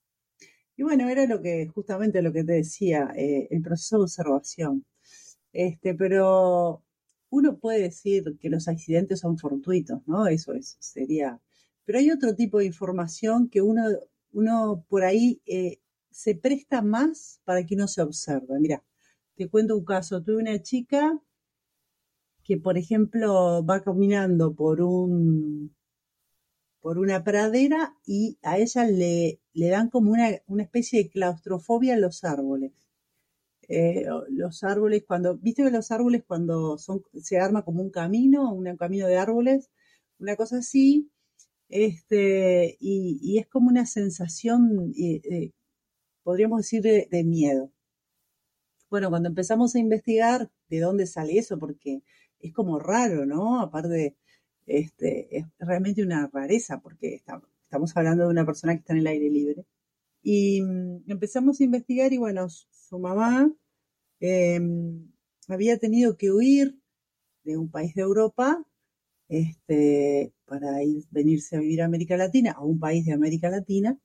Y 0.78 0.84
bueno, 0.84 1.10
era 1.10 1.26
lo 1.26 1.42
que, 1.42 1.68
justamente 1.68 2.22
lo 2.22 2.32
que 2.32 2.44
te 2.44 2.54
decía, 2.54 3.12
eh, 3.16 3.48
el 3.52 3.62
proceso 3.62 3.98
de 3.98 4.04
observación. 4.04 4.86
Este, 5.52 5.94
pero 5.94 6.84
uno 7.30 7.58
puede 7.58 7.82
decir 7.82 8.38
que 8.40 8.50
los 8.50 8.68
accidentes 8.68 9.20
son 9.20 9.38
fortuitos, 9.38 10.02
¿no? 10.08 10.28
Eso 10.28 10.54
es, 10.54 10.78
sería 10.80 11.40
pero 11.90 11.98
hay 11.98 12.12
otro 12.12 12.36
tipo 12.36 12.60
de 12.60 12.68
información 12.68 13.50
que 13.50 13.64
uno, 13.64 13.82
uno 14.32 14.86
por 14.90 15.04
ahí 15.04 15.42
eh, 15.48 15.80
se 16.12 16.36
presta 16.36 16.84
más 16.84 17.42
para 17.46 17.66
que 17.66 17.74
uno 17.74 17.88
se 17.88 18.04
observe. 18.04 18.60
Mira, 18.60 18.84
te 19.34 19.50
cuento 19.50 19.76
un 19.76 19.86
caso. 19.86 20.22
Tuve 20.22 20.38
una 20.38 20.62
chica 20.62 21.20
que, 22.44 22.58
por 22.58 22.78
ejemplo, 22.78 23.66
va 23.66 23.82
caminando 23.82 24.54
por 24.54 24.84
un 24.84 25.76
por 26.80 27.00
una 27.00 27.24
pradera 27.24 27.98
y 28.06 28.38
a 28.44 28.60
ella 28.60 28.86
le, 28.86 29.42
le 29.54 29.70
dan 29.70 29.90
como 29.90 30.12
una, 30.12 30.30
especie 30.62 31.02
de 31.02 31.10
claustrofobia 31.10 31.98
los 31.98 32.24
árboles. 32.24 32.72
Eh, 33.68 34.06
los 34.30 34.64
árboles, 34.64 35.06
cuando, 35.08 35.38
viste 35.40 35.64
que 35.64 35.72
los 35.72 35.90
árboles 35.90 36.24
cuando 36.28 36.78
son, 36.78 37.02
se 37.20 37.40
arma 37.40 37.66
como 37.66 37.82
un 37.82 37.90
camino, 37.90 38.54
un 38.54 38.78
camino 38.78 39.08
de 39.08 39.18
árboles, 39.18 39.72
una 40.20 40.36
cosa 40.36 40.58
así, 40.58 41.10
este, 41.70 42.78
y, 42.80 43.38
es 43.40 43.48
como 43.48 43.70
una 43.70 43.86
sensación, 43.86 44.94
eh, 44.98 45.22
eh, 45.24 45.52
podríamos 46.24 46.62
decir, 46.62 46.82
de, 46.82 47.24
miedo. 47.24 47.72
Bueno, 48.90 49.10
cuando 49.10 49.30
empezamos 49.30 49.76
a 49.76 49.80
investigar 49.80 50.50
de 50.70 50.80
dónde 50.80 51.06
sale 51.08 51.38
eso, 51.38 51.60
porque 51.60 52.02
es 52.40 52.54
como 52.54 52.80
raro, 52.80 53.26
¿no? 53.26 53.62
Aparte, 53.62 54.16
este, 54.66 55.38
es 55.38 55.46
realmente 55.60 56.04
una 56.04 56.28
rareza, 56.34 56.82
porque 56.82 57.16
estamos 57.16 57.96
hablando 57.96 58.26
de 58.26 58.32
una 58.32 58.46
persona 58.46 58.74
que 58.74 58.80
está 58.80 58.94
en 58.94 59.00
el 59.00 59.08
aire 59.08 59.30
libre. 59.30 59.66
Y 60.24 60.62
mm, 60.62 61.04
empezamos 61.12 61.60
a 61.62 61.64
investigar 61.64 62.14
y 62.14 62.18
bueno, 62.18 62.48
su 62.50 63.00
mamá 63.00 63.52
em, 64.20 65.12
había 65.48 65.78
tenido 65.78 66.18
que 66.18 66.32
huir 66.32 66.80
de 67.44 67.58
un 67.58 67.70
país 67.72 67.96
de 67.96 68.02
Europa 68.04 68.66
este, 69.30 70.34
para 70.50 70.84
ir, 70.84 71.06
venirse 71.12 71.56
a 71.56 71.60
vivir 71.60 71.82
a 71.82 71.86
América 71.86 72.18
Latina, 72.18 72.52
a 72.52 72.64
un 72.64 72.80
país 72.80 73.06
de 73.06 73.14
América 73.14 73.50
Latina. 73.50 73.98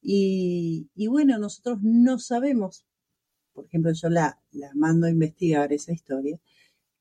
Y, 0.00 0.88
bueno, 1.08 1.38
nosotros 1.38 1.78
no 1.82 2.18
sabemos, 2.18 2.84
por 3.52 3.66
ejemplo, 3.66 3.92
yo 3.92 4.08
la, 4.08 4.40
la 4.52 4.70
mando 4.74 5.06
a 5.06 5.10
investigar 5.10 5.72
esa 5.72 5.92
historia, 5.92 6.38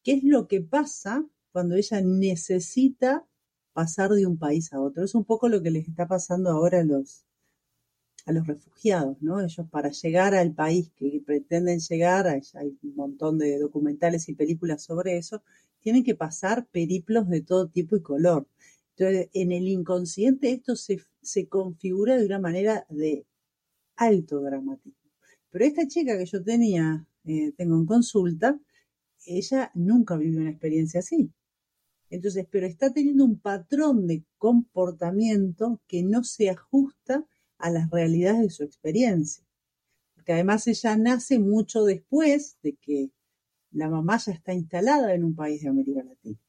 qué 0.04 0.14
es 0.14 0.24
lo 0.24 0.48
que 0.48 0.62
pasa 0.62 1.26
cuando 1.52 1.76
ella 1.76 2.02
necesita 2.02 3.28
pasar 3.74 4.10
de 4.12 4.26
un 4.26 4.38
país 4.38 4.74
a 4.74 4.82
otro. 4.82 5.04
Es 5.04 5.14
un 5.14 5.26
poco 5.26 5.50
lo 5.50 5.62
que 5.62 5.72
les 5.72 5.88
está 5.88 6.08
pasando 6.08 6.50
ahora 6.50 6.80
a 6.80 6.84
los, 6.84 7.26
a 8.26 8.32
los 8.32 8.48
refugiados, 8.48 9.22
¿no? 9.22 9.40
Ellos 9.40 9.68
para 9.70 9.90
llegar 9.90 10.34
al 10.34 10.54
país 10.54 10.92
que 10.96 11.22
pretenden 11.26 11.80
llegar, 11.80 12.28
hay 12.28 12.78
un 12.84 12.96
montón 12.96 13.38
de 13.38 13.60
documentales 13.60 14.28
y 14.30 14.34
películas 14.34 14.84
sobre 14.84 15.18
eso, 15.18 15.44
tienen 15.80 16.04
que 16.04 16.16
pasar 16.16 16.68
periplos 16.68 17.30
de 17.30 17.42
todo 17.42 17.70
tipo 17.70 17.96
y 17.96 18.02
color. 18.02 18.48
Entonces, 18.98 19.30
en 19.34 19.52
el 19.52 19.68
inconsciente 19.68 20.52
esto 20.52 20.76
se, 20.76 21.48
configura 21.48 22.18
de 22.18 22.26
una 22.26 22.40
manera 22.40 22.86
de 22.90 23.28
alto 23.96 24.42
dramatismo. 24.42 24.98
Pero 25.52 25.66
esta 25.66 25.88
chica 25.88 26.18
que 26.18 26.26
yo 26.26 26.44
tenía, 26.44 27.06
eh, 27.26 27.52
tengo 27.56 27.76
en 27.76 27.86
consulta, 27.86 28.60
ella 29.26 29.72
nunca 29.76 30.18
vivió 30.18 30.42
una 30.42 30.50
experiencia 30.50 31.02
así. 31.02 31.32
Entonces, 32.10 32.48
pero 32.50 32.66
está 32.66 32.92
teniendo 32.92 33.26
un 33.26 33.40
patrón 33.40 34.08
de 34.08 34.24
comportamiento 34.40 35.80
que 35.88 36.02
no 36.02 36.24
se 36.24 36.50
ajusta 36.50 37.24
a 37.60 37.70
las 37.70 37.92
realidades 37.92 38.42
de 38.42 38.50
su 38.50 38.64
experiencia. 38.64 39.46
Porque 40.16 40.34
además 40.34 40.66
ella 40.68 40.98
nace 40.98 41.38
mucho 41.38 41.86
después 41.86 42.58
de 42.64 42.76
que 42.78 43.12
la 43.72 43.90
mamá 43.90 44.18
ya 44.18 44.32
está 44.32 44.54
instalada 44.54 45.14
en 45.14 45.24
un 45.24 45.36
país 45.36 45.62
de 45.62 45.70
América 45.70 46.04
Latina. 46.04 46.40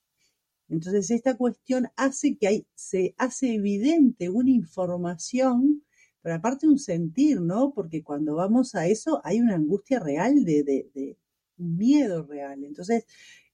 Entonces, 0.69 1.11
esta 1.11 1.37
cuestión 1.37 1.89
hace 1.97 2.37
que 2.37 2.67
se 2.75 3.15
hace 3.19 3.55
evidente 3.55 4.29
una 4.29 4.51
información, 4.51 5.83
pero 6.23 6.35
aparte 6.37 6.69
un 6.69 6.79
sentir, 6.79 7.41
¿no? 7.41 7.73
Porque 7.75 8.03
cuando 8.03 8.35
vamos 8.37 8.75
a 8.75 8.87
eso 8.87 9.21
hay 9.25 9.41
una 9.41 9.55
angustia 9.55 9.99
real 9.99 10.45
de, 10.45 10.63
de, 10.65 11.17
miedo 11.57 12.25
real. 12.25 12.65
Entonces, 12.65 13.05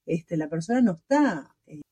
este, 0.07 0.37
la 0.37 0.49
persona 0.49 0.81
no 0.83 0.93
está 0.93 1.57
eh, 1.67 1.83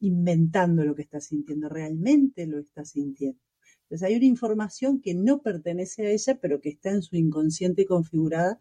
inventando 0.00 0.84
lo 0.84 0.94
que 0.94 1.02
está 1.02 1.20
sintiendo, 1.20 1.68
realmente 1.68 2.46
lo 2.46 2.60
está 2.60 2.84
sintiendo. 2.84 3.40
Entonces, 3.84 4.06
hay 4.08 4.16
una 4.16 4.26
información 4.26 5.00
que 5.00 5.14
no 5.14 5.42
pertenece 5.42 6.06
a 6.06 6.10
ella, 6.10 6.38
pero 6.40 6.60
que 6.60 6.70
está 6.70 6.90
en 6.90 7.02
su 7.02 7.16
inconsciente 7.16 7.86
configurada 7.86 8.60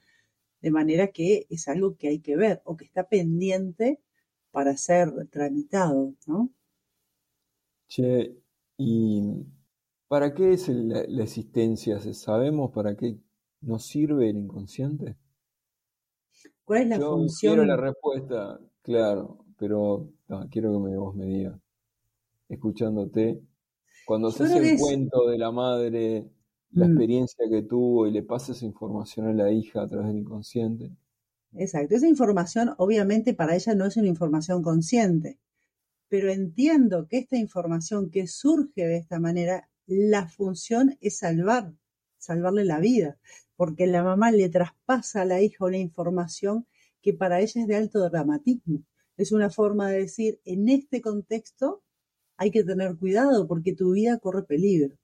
de 0.62 0.71
manera 0.71 1.10
que 1.10 1.45
es 1.49 1.67
algo 1.67 1.97
que 1.97 2.08
hay 2.10 2.19
que 2.19 2.36
ver 2.38 2.62
o 2.65 2.77
que 2.77 2.86
está 2.86 3.08
pendiente 3.08 3.99
para 4.53 4.77
ser 4.77 5.11
tramitado, 5.31 6.13
¿no? 6.27 6.51
Che, 7.87 8.37
¿y 8.77 9.45
para 10.07 10.31
qué 10.35 10.53
es 10.53 10.69
la, 10.69 11.23
existencia? 11.23 11.99
¿Sabemos 11.99 12.71
para 12.71 12.95
qué 12.95 13.17
nos 13.61 13.83
sirve 13.83 14.29
el 14.29 14.37
inconsciente? 14.37 15.17
¿Cuál 16.63 16.83
es 16.83 16.87
la 16.89 16.99
Yo 16.99 17.09
función? 17.13 17.53
Quiero 17.55 17.65
la 17.65 17.77
respuesta, 17.77 18.59
claro, 18.83 19.43
pero 19.57 20.11
quiero 20.51 20.71
que 20.73 20.79
me, 20.79 20.97
vos 20.97 21.15
me 21.15 21.25
digas, 21.25 21.59
escuchándote, 22.47 23.41
cuando 24.05 24.29
se 24.29 24.43
hace 24.43 24.73
el 24.73 24.79
cuento 24.79 25.27
de 25.27 25.37
la 25.39 25.51
madre 25.51 26.29
la 26.73 26.85
Mm. 26.85 26.89
experiencia 26.91 27.45
que 27.49 27.63
tuvo 27.63 28.05
y 28.05 28.11
le 28.11 28.21
pasa 28.21 28.51
esa 28.51 28.65
información 28.65 29.27
a 29.27 29.33
la 29.33 29.51
hija 29.51 29.81
a 29.81 29.87
través 29.87 30.07
del 30.09 30.17
inconsciente. 30.19 30.91
Exacto. 31.55 31.95
Esa 31.95 32.07
información, 32.07 32.73
obviamente, 32.77 33.33
para 33.33 33.55
ella 33.55 33.75
no 33.75 33.85
es 33.85 33.97
una 33.97 34.07
información 34.07 34.63
consciente, 34.63 35.37
pero 36.09 36.31
entiendo 36.31 37.07
que 37.07 37.19
esta 37.19 37.37
información 37.37 38.09
que 38.11 38.27
surge 38.27 38.85
de 38.87 38.97
esta 38.97 39.19
manera, 39.19 39.69
la 39.87 40.27
función 40.27 40.97
es 41.01 41.17
salvar, 41.19 41.73
salvarle 42.17 42.65
la 42.65 42.79
vida, 42.79 43.17
porque 43.55 43.87
la 43.87 44.03
mamá 44.03 44.31
le 44.31 44.49
traspasa 44.49 45.21
a 45.21 45.25
la 45.25 45.41
hija 45.41 45.65
una 45.65 45.77
información 45.77 46.67
que 47.01 47.13
para 47.13 47.41
ella 47.41 47.61
es 47.61 47.67
de 47.67 47.75
alto 47.75 48.09
dramatismo. 48.09 48.83
Es 49.17 49.31
una 49.31 49.49
forma 49.49 49.89
de 49.89 49.99
decir, 50.01 50.39
en 50.45 50.69
este 50.69 51.01
contexto 51.01 51.83
hay 52.37 52.51
que 52.51 52.63
tener 52.63 52.97
cuidado 52.97 53.47
porque 53.47 53.75
tu 53.75 53.91
vida 53.93 54.19
corre 54.19 54.43
peligro. 54.43 54.97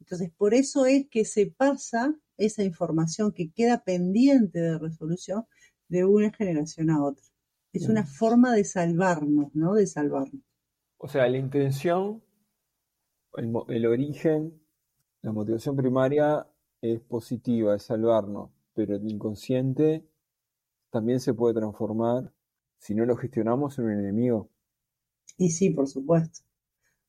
Entonces, 0.00 0.30
por 0.36 0.54
eso 0.54 0.86
es 0.86 1.06
que 1.08 1.24
se 1.24 1.46
pasa 1.46 2.14
esa 2.38 2.64
información 2.64 3.32
que 3.32 3.50
queda 3.50 3.84
pendiente 3.84 4.60
de 4.60 4.78
resolución 4.78 5.44
de 5.88 6.04
una 6.04 6.32
generación 6.32 6.90
a 6.90 7.04
otra. 7.04 7.24
Es 7.72 7.88
una 7.88 8.06
forma 8.06 8.54
de 8.54 8.64
salvarnos, 8.64 9.54
¿no? 9.54 9.74
De 9.74 9.86
salvarnos. 9.86 10.42
O 10.96 11.06
sea, 11.06 11.28
la 11.28 11.36
intención, 11.36 12.22
el, 13.34 13.52
el 13.68 13.86
origen, 13.86 14.60
la 15.22 15.32
motivación 15.32 15.76
primaria 15.76 16.46
es 16.80 17.00
positiva, 17.00 17.76
es 17.76 17.82
salvarnos, 17.82 18.50
pero 18.74 18.96
el 18.96 19.08
inconsciente 19.08 20.04
también 20.90 21.20
se 21.20 21.34
puede 21.34 21.54
transformar, 21.54 22.32
si 22.78 22.94
no 22.94 23.04
lo 23.04 23.16
gestionamos, 23.16 23.78
en 23.78 23.84
un 23.86 23.92
enemigo. 23.92 24.48
Y 25.36 25.50
sí, 25.50 25.70
por 25.70 25.88
supuesto. 25.88 26.40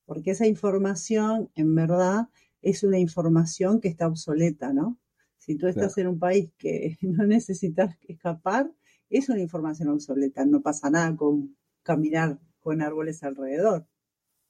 Porque 0.05 0.31
esa 0.31 0.47
información, 0.47 1.49
en 1.55 1.73
verdad, 1.75 2.29
es 2.61 2.83
una 2.83 2.99
información 2.99 3.79
que 3.79 3.87
está 3.87 4.07
obsoleta, 4.07 4.73
¿no? 4.73 4.97
Si 5.39 5.55
tú 5.55 5.67
estás 5.67 5.97
en 5.97 6.07
un 6.07 6.19
país 6.19 6.51
que 6.57 6.97
no 7.01 7.25
necesitas 7.25 7.97
escapar, 8.07 8.71
es 9.09 9.29
una 9.29 9.41
información 9.41 9.89
obsoleta. 9.89 10.45
No 10.45 10.61
pasa 10.61 10.89
nada 10.89 11.15
con 11.15 11.57
caminar 11.83 12.39
con 12.59 12.81
árboles 12.81 13.23
alrededor. 13.23 13.87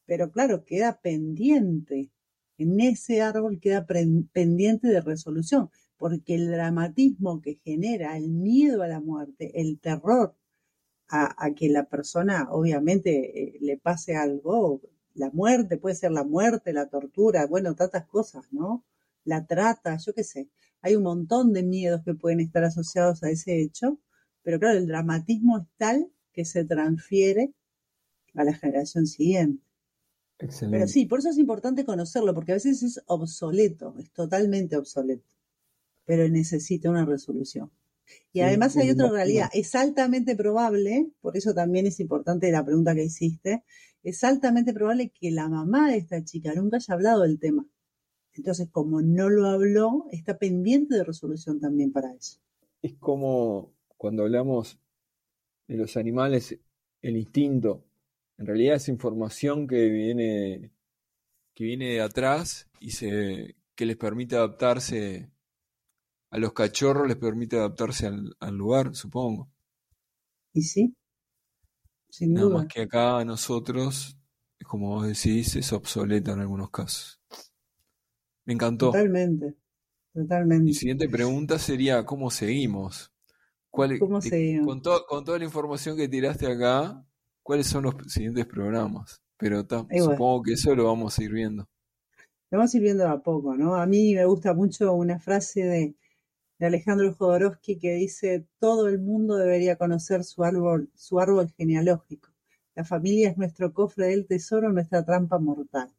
Pero 0.06 0.32
claro, 0.32 0.66
queda 0.66 1.00
pendiente. 1.02 2.12
En 2.58 2.80
ese 2.82 3.22
árbol 3.22 3.60
queda 3.62 3.86
pendiente 3.86 4.88
de 4.90 5.02
resolución. 5.02 5.70
Porque 5.98 6.36
el 6.36 6.52
dramatismo 6.52 7.42
que 7.42 7.56
genera 7.64 8.18
el 8.18 8.30
miedo 8.30 8.84
a 8.84 8.88
la 8.88 9.00
muerte, 9.00 9.62
el 9.62 9.80
terror 9.80 10.36
a, 11.10 11.46
a 11.46 11.54
que 11.54 11.70
la 11.70 11.86
persona 11.86 12.48
obviamente 12.52 13.56
eh, 13.56 13.58
le 13.62 13.78
pase 13.78 14.16
algo, 14.16 14.82
la 15.14 15.30
muerte, 15.32 15.78
puede 15.78 15.96
ser 15.96 16.12
la 16.12 16.24
muerte, 16.24 16.74
la 16.74 16.88
tortura, 16.88 17.46
bueno, 17.48 17.76
tantas 17.76 18.06
cosas, 18.06 18.46
¿no? 18.52 18.86
La 19.26 19.46
trata, 19.46 19.98
yo 19.98 20.14
qué 20.14 20.24
sé. 20.24 20.50
Hay 20.82 20.96
un 20.96 21.04
montón 21.04 21.54
de 21.54 21.64
miedos 21.64 22.02
que 22.04 22.14
pueden 22.14 22.40
estar 22.40 22.64
asociados 22.64 23.24
a 23.24 23.30
ese 23.30 23.62
hecho, 23.62 24.00
pero 24.44 24.60
claro, 24.60 24.78
el 24.78 24.88
dramatismo 24.88 25.58
es 25.58 25.66
tal 25.78 26.12
que 26.32 26.46
se 26.46 26.64
transfiere 26.66 27.54
a 28.36 28.44
la 28.44 28.54
generación 28.54 29.08
siguiente. 29.08 29.64
Pero 30.38 30.52
Excelente. 30.52 30.88
sí, 30.88 31.06
por 31.06 31.20
eso 31.20 31.30
es 31.30 31.38
importante 31.38 31.84
conocerlo, 31.84 32.34
porque 32.34 32.54
a 32.54 32.56
veces 32.56 32.82
es 32.82 33.02
obsoleto, 33.08 33.96
es 34.00 34.12
totalmente 34.12 34.78
obsoleto, 34.78 35.28
pero 36.06 36.30
necesita 36.30 36.90
una 36.90 37.06
resolución. 37.06 37.70
Y 38.32 38.42
además 38.42 38.78
hay 38.78 38.90
otra 38.90 39.10
realidad, 39.10 39.50
es 39.54 39.76
altamente 39.76 40.36
probable, 40.36 41.12
por 41.20 41.36
eso 41.36 41.54
también 41.54 41.88
es 41.88 42.00
importante 42.00 42.52
la 42.52 42.64
pregunta 42.64 42.96
que 42.96 43.04
hiciste, 43.04 43.64
es 44.02 44.24
altamente 44.24 44.74
probable 44.74 45.12
que 45.12 45.30
la 45.30 45.50
mamá 45.50 45.92
de 45.92 45.98
esta 45.98 46.24
chica 46.24 46.54
nunca 46.56 46.78
haya 46.78 46.94
hablado 46.94 47.24
del 47.24 47.38
tema. 47.38 47.68
Entonces, 48.40 48.70
como 48.72 49.02
no 49.02 49.30
lo 49.30 49.48
habló, 49.48 50.06
está 50.12 50.38
pendiente 50.38 50.96
de 50.96 51.04
resolución 51.04 51.60
también 51.60 51.92
para 51.92 52.14
eso. 52.14 52.40
Es 52.82 52.96
como 52.96 53.74
cuando 53.98 54.24
hablamos 54.24 54.80
de 55.68 55.78
los 55.78 55.98
animales, 55.98 56.60
el 57.02 57.18
instinto. 57.18 57.86
En 58.38 58.48
realidad 58.48 58.78
es 58.78 58.90
información 58.90 59.68
que 59.68 59.90
viene, 59.90 60.72
que 61.56 61.66
viene 61.66 61.92
de 61.92 62.02
atrás 62.02 62.70
y 62.80 62.92
se, 62.92 63.56
que 63.76 63.86
les 63.86 63.98
permite 63.98 64.36
adaptarse 64.38 65.32
a 66.32 66.40
los 66.40 66.54
cachorros, 66.54 67.08
les 67.08 67.18
permite 67.18 67.58
adaptarse 67.58 68.08
al, 68.08 68.36
al 68.40 68.56
lugar, 68.58 68.96
supongo. 68.96 69.52
Y 70.54 70.62
sí, 70.62 70.96
sin 72.10 72.36
Nada 72.36 72.50
duda. 72.50 72.62
más 72.62 72.66
que 72.66 72.82
acá 72.82 73.20
a 73.20 73.24
nosotros, 73.26 74.18
como 74.66 74.90
vos 74.96 75.06
decís, 75.08 75.56
es 75.56 75.72
obsoleta 75.74 76.32
en 76.32 76.40
algunos 76.40 76.72
casos. 76.72 77.19
Me 78.50 78.54
encantó. 78.54 79.02
Totalmente, 79.02 79.56
Mi 80.64 80.74
totalmente. 80.74 80.74
siguiente 80.74 81.10
pregunta 81.10 81.60
sería, 81.60 82.06
¿cómo 82.06 82.32
seguimos? 82.32 83.12
¿Cuál, 83.72 84.00
¿Cómo 84.00 84.20
seguimos? 84.22 84.74
con, 84.74 84.82
to- 84.82 85.06
con 85.08 85.26
toda 85.26 85.40
la 85.40 85.46
información 85.46 85.98
que 85.98 86.08
tiraste 86.10 86.48
acá, 86.52 87.06
¿cuáles 87.44 87.68
son 87.68 87.84
los 87.86 87.96
siguientes 88.14 88.46
programas? 88.48 89.22
Pero 89.38 89.66
ta, 89.68 89.88
supongo 89.96 90.44
que 90.44 90.54
eso 90.54 90.76
lo 90.76 90.86
vamos 90.86 91.18
a 91.20 91.24
ir 91.24 91.34
viendo. 91.34 91.70
Lo 92.52 92.58
vamos 92.60 92.74
a 92.74 92.78
ir 92.78 92.84
viendo 92.84 93.08
a 93.08 93.22
poco, 93.24 93.56
¿no? 93.56 93.76
A 93.76 93.86
mí 93.86 94.14
me 94.16 94.26
gusta 94.26 94.54
mucho 94.54 94.94
una 94.94 95.20
frase 95.20 95.62
de, 95.64 95.96
de 96.60 96.66
Alejandro 96.68 97.14
Jodorowsky 97.14 97.80
que 97.80 97.94
dice, 97.96 98.48
todo 98.60 98.88
el 98.90 99.00
mundo 99.00 99.38
debería 99.38 99.78
conocer 99.78 100.24
su 100.26 100.44
árbol, 100.44 100.92
su 100.96 101.20
árbol 101.20 101.52
genealógico. 101.58 102.30
La 102.76 102.86
familia 102.86 103.30
es 103.32 103.38
nuestro 103.38 103.74
cofre 103.74 104.08
del 104.08 104.28
tesoro, 104.28 104.72
nuestra 104.74 105.06
trampa 105.06 105.40
mortal. 105.40 105.90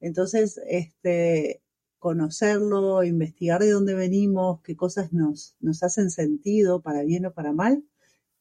Entonces, 0.00 0.60
este, 0.68 1.62
conocerlo, 2.02 3.04
investigar 3.04 3.60
de 3.62 3.70
dónde 3.70 3.94
venimos, 3.94 4.60
qué 4.62 4.74
cosas 4.74 5.12
nos, 5.12 5.56
nos 5.60 5.84
hacen 5.84 6.10
sentido, 6.10 6.82
para 6.82 7.04
bien 7.04 7.26
o 7.26 7.32
para 7.32 7.52
mal, 7.52 7.84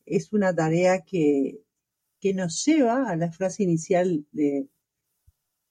es 0.07 0.33
una 0.33 0.51
tarea 0.55 1.03
que, 1.03 1.61
que 2.19 2.33
nos 2.33 2.65
lleva 2.65 3.07
a 3.07 3.15
la 3.15 3.31
frase 3.31 3.61
inicial 3.61 4.25
de, 4.31 4.67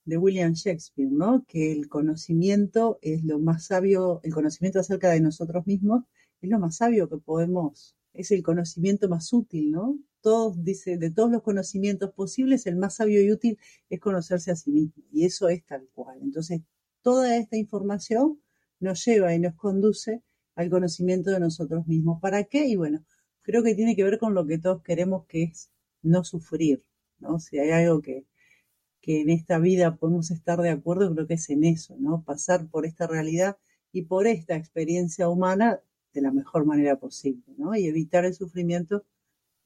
de 0.04 0.16
William 0.18 0.52
Shakespeare, 0.52 1.10
¿no? 1.10 1.44
Que 1.48 1.72
el 1.72 1.88
conocimiento 1.88 3.00
es 3.02 3.24
lo 3.24 3.40
más 3.40 3.66
sabio, 3.66 4.20
el 4.22 4.32
conocimiento 4.32 4.78
acerca 4.78 5.10
de 5.10 5.20
nosotros 5.20 5.66
mismos 5.66 6.04
es 6.40 6.48
lo 6.48 6.60
más 6.60 6.76
sabio 6.76 7.08
que 7.08 7.18
podemos, 7.18 7.96
es 8.12 8.30
el 8.30 8.44
conocimiento 8.44 9.08
más 9.08 9.32
útil, 9.32 9.72
¿no? 9.72 9.98
Todos, 10.20 10.62
dice, 10.62 10.96
de 10.96 11.10
todos 11.10 11.32
los 11.32 11.42
conocimientos 11.42 12.12
posibles, 12.12 12.66
el 12.66 12.76
más 12.76 12.94
sabio 12.94 13.20
y 13.20 13.32
útil 13.32 13.58
es 13.88 13.98
conocerse 13.98 14.52
a 14.52 14.56
sí 14.56 14.70
mismo. 14.70 15.02
Y 15.12 15.24
eso 15.24 15.48
es 15.48 15.64
tal 15.64 15.88
cual. 15.92 16.18
Entonces, 16.22 16.60
toda 17.02 17.36
esta 17.36 17.56
información 17.56 18.40
nos 18.80 19.04
lleva 19.04 19.34
y 19.34 19.38
nos 19.38 19.54
conduce 19.54 20.22
al 20.54 20.70
conocimiento 20.70 21.30
de 21.30 21.40
nosotros 21.40 21.86
mismos. 21.86 22.20
¿Para 22.20 22.44
qué? 22.44 22.66
Y 22.66 22.76
bueno, 22.76 23.04
creo 23.42 23.62
que 23.62 23.74
tiene 23.74 23.96
que 23.96 24.04
ver 24.04 24.18
con 24.18 24.34
lo 24.34 24.46
que 24.46 24.58
todos 24.58 24.82
queremos, 24.82 25.26
que 25.26 25.44
es 25.44 25.70
no 26.02 26.24
sufrir, 26.24 26.84
¿no? 27.18 27.38
Si 27.40 27.58
hay 27.58 27.70
algo 27.70 28.00
que, 28.02 28.26
que 29.00 29.20
en 29.22 29.30
esta 29.30 29.58
vida 29.58 29.96
podemos 29.96 30.30
estar 30.30 30.60
de 30.60 30.70
acuerdo, 30.70 31.12
creo 31.14 31.26
que 31.26 31.34
es 31.34 31.50
en 31.50 31.64
eso, 31.64 31.96
¿no? 31.98 32.22
Pasar 32.24 32.68
por 32.68 32.86
esta 32.86 33.06
realidad 33.06 33.58
y 33.92 34.02
por 34.02 34.26
esta 34.26 34.56
experiencia 34.56 35.28
humana 35.28 35.80
de 36.12 36.22
la 36.22 36.32
mejor 36.32 36.64
manera 36.66 36.98
posible, 36.98 37.44
¿no? 37.56 37.74
Y 37.76 37.86
evitar 37.86 38.24
el 38.24 38.34
sufrimiento 38.34 39.04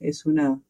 es 0.00 0.26
una, 0.26 0.62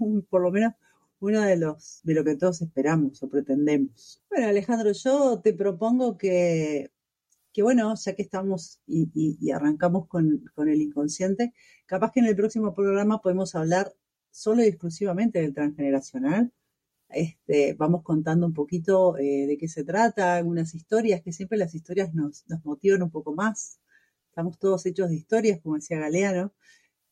un- 0.00 0.22
por 0.22 0.42
lo 0.42 0.50
menos, 0.52 0.74
uno 1.20 1.40
de 1.42 1.56
los, 1.56 2.00
de 2.04 2.14
lo 2.14 2.24
que 2.24 2.36
todos 2.36 2.62
esperamos 2.62 3.22
o 3.22 3.28
pretendemos. 3.28 4.22
Bueno, 4.30 4.48
Alejandro, 4.48 4.92
yo 4.92 5.40
te 5.42 5.52
propongo 5.54 6.16
que, 6.18 6.90
que 7.52 7.62
bueno, 7.62 7.94
ya 7.96 8.14
que 8.14 8.22
estamos 8.22 8.80
y, 8.86 9.10
y- 9.14 9.38
y 9.40 9.50
arrancamos 9.52 10.06
con, 10.08 10.44
con 10.54 10.68
el 10.68 10.82
inconsciente, 10.82 11.52
capaz 11.86 12.12
que 12.12 12.20
en 12.20 12.26
el 12.26 12.36
próximo 12.36 12.74
programa 12.74 13.20
podemos 13.22 13.54
hablar 13.54 13.92
solo 14.30 14.62
y 14.62 14.66
exclusivamente 14.68 15.40
del 15.40 15.54
transgeneracional. 15.54 16.52
Este, 17.08 17.74
vamos 17.74 18.02
contando 18.02 18.46
un 18.46 18.54
poquito 18.54 19.16
eh, 19.18 19.46
de 19.46 19.56
qué 19.58 19.68
se 19.68 19.84
trata, 19.84 20.36
algunas 20.36 20.74
historias, 20.74 21.22
que 21.22 21.32
siempre 21.32 21.58
las 21.58 21.74
historias 21.74 22.14
nos, 22.14 22.44
nos 22.48 22.64
motivan 22.64 23.02
un 23.02 23.10
poco 23.10 23.34
más. 23.34 23.78
Estamos 24.28 24.58
todos 24.58 24.84
hechos 24.86 25.08
de 25.10 25.16
historias, 25.16 25.60
como 25.62 25.76
decía 25.76 25.98
Galeano. 26.00 26.52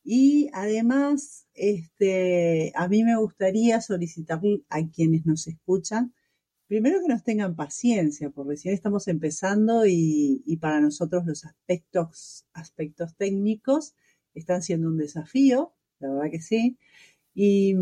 Y 0.07 0.49
además, 0.53 1.47
este, 1.55 2.71
a 2.75 2.87
mí 2.87 3.03
me 3.03 3.17
gustaría 3.17 3.81
solicitar 3.81 4.39
a 4.69 4.87
quienes 4.87 5.25
nos 5.25 5.47
escuchan, 5.47 6.13
primero 6.67 7.01
que 7.01 7.07
nos 7.07 7.23
tengan 7.23 7.55
paciencia, 7.55 8.29
porque 8.29 8.51
recién 8.51 8.75
estamos 8.75 9.07
empezando 9.07 9.87
y, 9.87 10.43
y 10.45 10.57
para 10.57 10.79
nosotros 10.79 11.25
los 11.25 11.43
aspectos, 11.45 12.45
aspectos 12.53 13.15
técnicos 13.17 13.95
están 14.35 14.61
siendo 14.61 14.89
un 14.89 14.97
desafío, 14.97 15.73
la 15.99 16.09
verdad 16.13 16.31
que 16.31 16.41
sí. 16.41 16.77
Y, 17.33 17.75